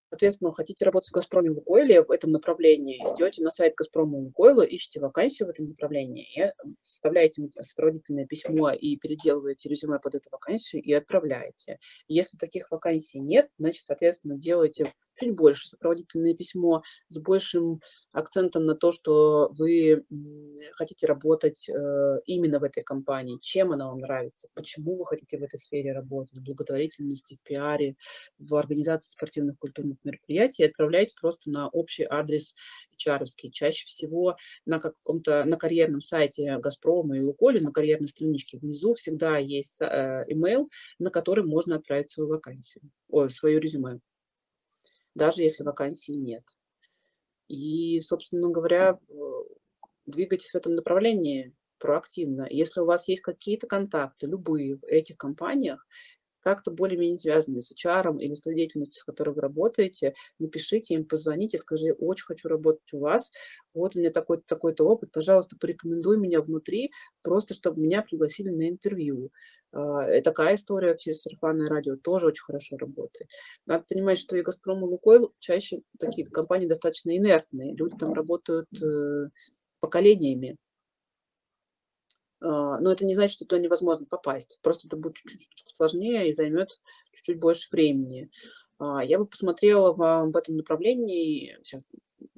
Соответственно, 0.09 0.53
хотите 0.53 0.85
работать 0.85 1.09
в 1.09 1.13
«Газпроме» 1.13 1.49
Лукойле 1.49 2.01
в 2.01 2.11
этом 2.11 2.31
направлении, 2.31 2.97
идете 3.15 3.43
на 3.43 3.49
сайт 3.49 3.75
«Газпрома» 3.75 4.17
Лукойла, 4.17 4.61
ищите 4.61 4.99
вакансию 4.99 5.47
в 5.47 5.51
этом 5.51 5.67
направлении, 5.67 6.25
и 6.35 6.51
составляете 6.81 7.49
сопроводительное 7.59 8.25
письмо 8.25 8.71
и 8.71 8.95
переделываете 8.95 9.69
резюме 9.69 9.99
под 9.99 10.15
эту 10.15 10.29
вакансию 10.31 10.81
и 10.81 10.93
отправляете. 10.93 11.79
Если 12.07 12.37
таких 12.37 12.71
вакансий 12.71 13.19
нет, 13.19 13.49
значит, 13.57 13.85
соответственно, 13.85 14.37
делаете 14.37 14.91
чуть 15.19 15.35
больше 15.35 15.67
сопроводительное 15.67 16.33
письмо 16.35 16.83
с 17.09 17.19
большим 17.19 17.81
акцентом 18.11 18.65
на 18.65 18.75
то, 18.75 18.91
что 18.91 19.51
вы 19.57 20.05
хотите 20.73 21.07
работать 21.07 21.69
э, 21.69 22.19
именно 22.25 22.59
в 22.59 22.63
этой 22.63 22.83
компании, 22.83 23.39
чем 23.41 23.71
она 23.71 23.87
вам 23.87 23.99
нравится, 23.99 24.47
почему 24.53 24.97
вы 24.97 25.05
хотите 25.05 25.37
в 25.37 25.43
этой 25.43 25.57
сфере 25.57 25.93
работать, 25.93 26.37
в 26.37 26.43
благотворительности, 26.43 27.37
в 27.39 27.43
пиаре, 27.43 27.95
в 28.39 28.55
организации 28.55 29.11
спортивных 29.11 29.57
культурных 29.57 29.96
мероприятий, 30.03 30.63
отправляйте 30.63 31.15
просто 31.19 31.49
на 31.49 31.69
общий 31.69 32.03
адрес 32.03 32.55
hr 32.97 33.23
Чаще 33.51 33.85
всего 33.85 34.35
на 34.65 34.79
каком-то, 34.79 35.43
на 35.45 35.57
карьерном 35.57 36.01
сайте 36.01 36.57
«Газпрома» 36.57 37.17
и 37.17 37.21
«Луколи», 37.21 37.59
на 37.59 37.71
карьерной 37.71 38.09
страничке 38.09 38.57
внизу 38.57 38.93
всегда 38.93 39.37
есть 39.37 39.81
э, 39.81 40.25
email, 40.29 40.67
на 40.99 41.09
который 41.09 41.45
можно 41.45 41.75
отправить 41.75 42.09
свою 42.09 42.29
вакансию, 42.29 42.83
ой, 43.09 43.29
свое 43.29 43.59
резюме, 43.59 43.99
даже 45.15 45.43
если 45.43 45.63
вакансии 45.63 46.13
нет. 46.13 46.43
И, 47.47 47.99
собственно 48.01 48.49
говоря, 48.49 48.99
э, 49.09 49.13
двигайтесь 50.05 50.51
в 50.51 50.55
этом 50.55 50.75
направлении 50.75 51.53
проактивно. 51.79 52.47
Если 52.49 52.79
у 52.81 52.85
вас 52.85 53.07
есть 53.07 53.21
какие-то 53.21 53.67
контакты, 53.67 54.27
любые 54.27 54.77
в 54.77 54.83
этих 54.83 55.17
компаниях, 55.17 55.85
как-то 56.47 56.71
более-менее 56.71 57.17
связанные 57.17 57.61
с 57.61 57.71
HR 57.71 58.19
или 58.19 58.33
с 58.33 58.41
той 58.41 58.55
деятельностью, 58.55 59.01
с 59.01 59.03
которой 59.03 59.35
вы 59.35 59.41
работаете, 59.41 60.13
напишите 60.39 60.93
им, 60.93 61.05
позвоните, 61.05 61.57
скажи, 61.57 61.91
очень 61.91 62.25
хочу 62.25 62.47
работать 62.47 62.93
у 62.93 62.99
вас, 62.99 63.31
вот 63.73 63.95
у 63.95 63.99
меня 63.99 64.11
такой-то 64.11 64.43
такой 64.47 64.73
опыт, 64.79 65.11
пожалуйста, 65.11 65.57
порекомендуй 65.59 66.17
меня 66.17 66.41
внутри, 66.41 66.91
просто 67.21 67.53
чтобы 67.53 67.81
меня 67.81 68.01
пригласили 68.01 68.49
на 68.49 68.69
интервью. 68.69 69.31
А, 69.73 70.21
такая 70.21 70.55
история 70.55 70.95
через 70.95 71.21
сарафанное 71.21 71.69
радио 71.69 71.97
тоже 71.97 72.27
очень 72.27 72.43
хорошо 72.43 72.77
работает. 72.77 73.29
Надо 73.65 73.83
понимать, 73.87 74.17
что 74.17 74.37
и 74.37 74.41
«Газпром», 74.41 74.79
и 74.79 74.87
«Лукойл» 74.87 75.33
чаще 75.39 75.81
такие 75.99 76.25
компании 76.27 76.67
достаточно 76.67 77.15
инертные. 77.15 77.75
Люди 77.75 77.97
там 77.97 78.13
работают 78.13 78.67
э, 78.81 79.29
поколениями. 79.79 80.57
А, 82.41 82.79
но 82.79 82.91
это 82.91 83.05
не 83.05 83.15
значит, 83.15 83.35
что 83.35 83.45
туда 83.45 83.61
невозможно 83.61 84.05
попасть. 84.05 84.59
Просто 84.61 84.87
это 84.87 84.97
будет 84.97 85.15
чуть-чуть 85.15 85.73
сложнее 85.75 86.29
и 86.29 86.33
займет 86.33 86.79
чуть-чуть 87.13 87.39
больше 87.39 87.67
времени. 87.71 88.29
А, 88.79 89.03
я 89.03 89.19
бы 89.19 89.25
посмотрела 89.25 89.93
в, 89.93 90.31
в 90.31 90.37
этом 90.37 90.57
направлении, 90.57 91.57
сейчас 91.63 91.83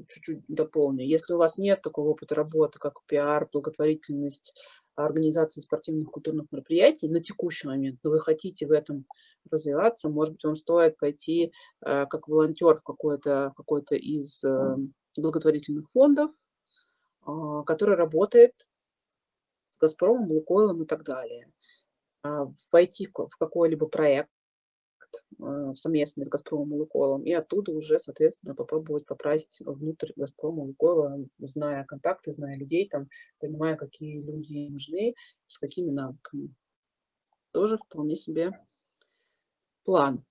чуть-чуть 0.07 0.43
дополню. 0.47 1.05
Если 1.05 1.33
у 1.33 1.37
вас 1.37 1.57
нет 1.57 1.81
такого 1.81 2.09
опыта 2.09 2.35
работы, 2.35 2.79
как 2.79 3.01
пиар, 3.05 3.47
благотворительность, 3.51 4.53
организации 4.95 5.61
спортивных 5.61 6.09
культурных 6.09 6.51
мероприятий 6.51 7.07
на 7.07 7.21
текущий 7.21 7.67
момент, 7.67 7.99
но 8.03 8.09
вы 8.09 8.19
хотите 8.19 8.67
в 8.67 8.71
этом 8.71 9.05
развиваться, 9.49 10.09
может 10.09 10.33
быть, 10.33 10.43
вам 10.43 10.55
стоит 10.55 10.97
пойти 10.97 11.53
э, 11.85 12.05
как 12.07 12.27
волонтер 12.27 12.75
в 12.75 12.83
какой-то 12.83 13.53
какой 13.55 13.81
из 13.91 14.43
э, 14.43 14.75
благотворительных 15.17 15.89
фондов, 15.91 16.31
э, 17.25 17.31
который 17.65 17.95
работает 17.95 18.53
«Газпромом», 19.79 20.31
«Лукойлом» 20.31 20.83
и 20.83 20.85
так 20.85 21.03
далее. 21.03 21.51
Э, 22.23 22.45
войти 22.71 23.07
в, 23.07 23.37
какой-либо 23.37 23.87
проект, 23.87 24.29
Э, 25.39 25.73
совместно 25.73 26.25
с 26.25 26.27
«Газпромом» 26.27 26.75
и 26.75 26.79
«Лукойлом», 26.79 27.23
и 27.23 27.31
оттуда 27.31 27.71
уже, 27.71 27.99
соответственно, 27.99 28.55
попробовать 28.55 29.05
попасть 29.05 29.61
внутрь 29.61 30.11
«Газпрома», 30.15 30.63
«Лукойла», 30.63 31.17
зная 31.39 31.85
контакты, 31.85 32.31
зная 32.33 32.57
людей, 32.57 32.89
там, 32.89 33.07
понимая, 33.39 33.75
какие 33.75 34.21
люди 34.21 34.67
нужны, 34.69 35.15
с 35.47 35.57
какими 35.57 35.91
навыками. 35.91 36.53
Тоже 37.51 37.77
вполне 37.77 38.15
себе 38.15 38.51
план. 39.83 40.23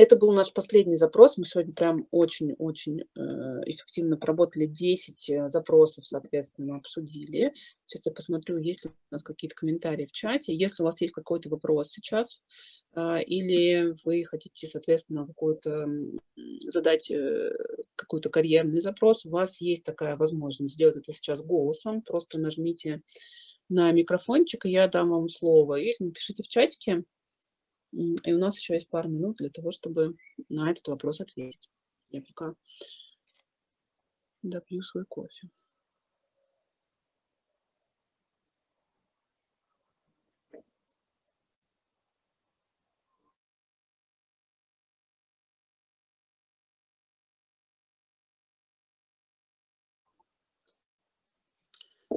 Это 0.00 0.16
был 0.16 0.32
наш 0.32 0.50
последний 0.54 0.96
запрос. 0.96 1.36
Мы 1.36 1.44
сегодня 1.44 1.74
прям 1.74 2.08
очень-очень 2.10 3.00
э, 3.02 3.20
эффективно 3.66 4.16
поработали. 4.16 4.64
10 4.64 5.28
э, 5.28 5.48
запросов, 5.50 6.06
соответственно, 6.06 6.76
обсудили. 6.76 7.52
Сейчас 7.84 8.06
я 8.06 8.12
посмотрю, 8.12 8.56
есть 8.56 8.86
ли 8.86 8.90
у 8.90 9.14
нас 9.14 9.22
какие-то 9.22 9.56
комментарии 9.56 10.06
в 10.06 10.12
чате. 10.12 10.54
Если 10.54 10.82
у 10.82 10.86
вас 10.86 10.98
есть 11.02 11.12
какой-то 11.12 11.50
вопрос 11.50 11.90
сейчас, 11.90 12.40
а, 12.94 13.18
или 13.18 13.92
вы 14.06 14.24
хотите, 14.24 14.66
соответственно, 14.66 15.26
какой-то 15.26 15.86
задать 16.60 17.10
э, 17.10 17.52
какой-то 17.94 18.30
карьерный 18.30 18.80
запрос, 18.80 19.26
у 19.26 19.30
вас 19.30 19.60
есть 19.60 19.84
такая 19.84 20.16
возможность 20.16 20.76
сделать 20.76 20.96
это 20.96 21.12
сейчас 21.12 21.42
голосом. 21.42 22.00
Просто 22.00 22.38
нажмите 22.38 23.02
на 23.68 23.92
микрофончик, 23.92 24.64
и 24.64 24.70
я 24.70 24.88
дам 24.88 25.10
вам 25.10 25.28
слово. 25.28 25.74
Или 25.74 25.94
напишите 25.98 26.42
в 26.42 26.48
чатике, 26.48 27.04
и 27.92 28.32
у 28.32 28.38
нас 28.38 28.58
еще 28.58 28.74
есть 28.74 28.88
пару 28.88 29.08
минут 29.08 29.36
для 29.38 29.50
того, 29.50 29.70
чтобы 29.70 30.16
на 30.48 30.70
этот 30.70 30.88
вопрос 30.88 31.20
ответить. 31.20 31.68
Я 32.10 32.22
пока 32.22 32.54
допью 34.42 34.82
свой 34.82 35.04
кофе. 35.06 35.48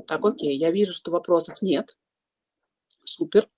Так, 0.07 0.25
окей, 0.25 0.57
я 0.57 0.71
вижу, 0.71 0.93
что 0.93 1.11
вопросов 1.11 1.61
нет. 1.61 1.97
Супер. 3.05 3.49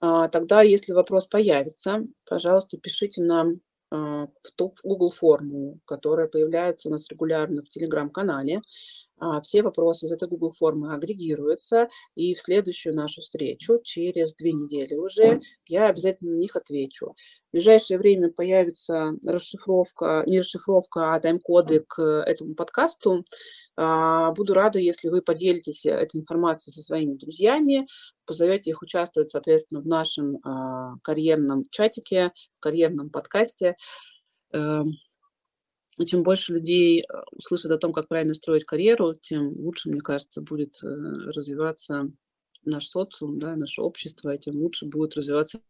А, 0.00 0.28
тогда, 0.28 0.62
если 0.62 0.92
вопрос 0.92 1.26
появится, 1.26 2.06
пожалуйста, 2.26 2.78
пишите 2.78 3.22
нам 3.22 3.60
а, 3.90 4.26
в 4.26 4.74
Google 4.82 5.10
форму, 5.10 5.78
которая 5.84 6.28
появляется 6.28 6.88
у 6.88 6.92
нас 6.92 7.08
регулярно 7.08 7.62
в 7.62 7.68
Телеграм-канале. 7.68 8.62
А, 9.18 9.40
все 9.40 9.62
вопросы 9.62 10.06
из 10.06 10.12
этой 10.12 10.28
Google 10.28 10.52
формы 10.52 10.92
агрегируются, 10.92 11.88
и 12.14 12.34
в 12.34 12.38
следующую 12.38 12.94
нашу 12.94 13.20
встречу, 13.20 13.80
через 13.82 14.34
две 14.34 14.52
недели 14.52 14.94
уже, 14.94 15.40
я 15.66 15.88
обязательно 15.88 16.32
на 16.32 16.38
них 16.38 16.56
отвечу. 16.56 17.14
В 17.48 17.52
ближайшее 17.52 17.98
время 17.98 18.32
появится 18.32 19.12
расшифровка, 19.24 20.24
не 20.26 20.40
расшифровка, 20.40 21.14
а 21.14 21.20
тайм-коды 21.20 21.84
к 21.86 22.02
этому 22.02 22.54
подкасту. 22.54 23.24
А, 23.76 24.32
буду 24.32 24.54
рада, 24.54 24.78
если 24.78 25.08
вы 25.08 25.22
поделитесь 25.22 25.86
этой 25.86 26.20
информацией 26.20 26.72
со 26.74 26.82
своими 26.82 27.14
друзьями, 27.14 27.86
позовете 28.26 28.70
их 28.70 28.82
участвовать, 28.82 29.30
соответственно, 29.30 29.80
в 29.80 29.86
нашем 29.86 30.38
а, 30.44 30.94
карьерном 31.02 31.64
чатике, 31.70 32.32
карьерном 32.58 33.10
подкасте. 33.10 33.76
И 35.98 36.06
чем 36.06 36.22
больше 36.22 36.52
людей 36.52 37.02
э, 37.02 37.04
услышат 37.32 37.70
о 37.70 37.78
том, 37.78 37.92
как 37.92 38.08
правильно 38.08 38.34
строить 38.34 38.64
карьеру, 38.64 39.14
тем 39.14 39.48
лучше, 39.48 39.90
мне 39.90 40.00
кажется, 40.00 40.42
будет 40.42 40.74
э, 40.82 40.86
развиваться 40.86 42.10
наш 42.64 42.86
социум, 42.86 43.38
да, 43.38 43.56
наше 43.56 43.80
общество, 43.80 44.36
тем 44.36 44.56
лучше 44.56 44.86
будут 44.86 45.16
развиваться 45.16 45.60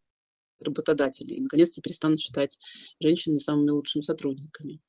работодатели. 0.61 1.35
И, 1.35 1.41
наконец-то, 1.43 1.83
перестанут 1.83 2.21
считать 2.21 2.59
женщин 3.01 3.39
самыми 3.39 3.71
лучшими 3.71 4.03
сотрудниками. 4.03 4.81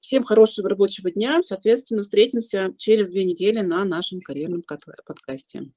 Всем 0.00 0.24
хорошего 0.24 0.68
рабочего 0.68 1.10
дня. 1.10 1.42
Соответственно, 1.42 2.02
встретимся 2.02 2.74
через 2.78 3.08
две 3.10 3.24
недели 3.24 3.60
на 3.60 3.84
нашем 3.84 4.20
карьерном 4.20 4.62
подкасте. 4.62 5.70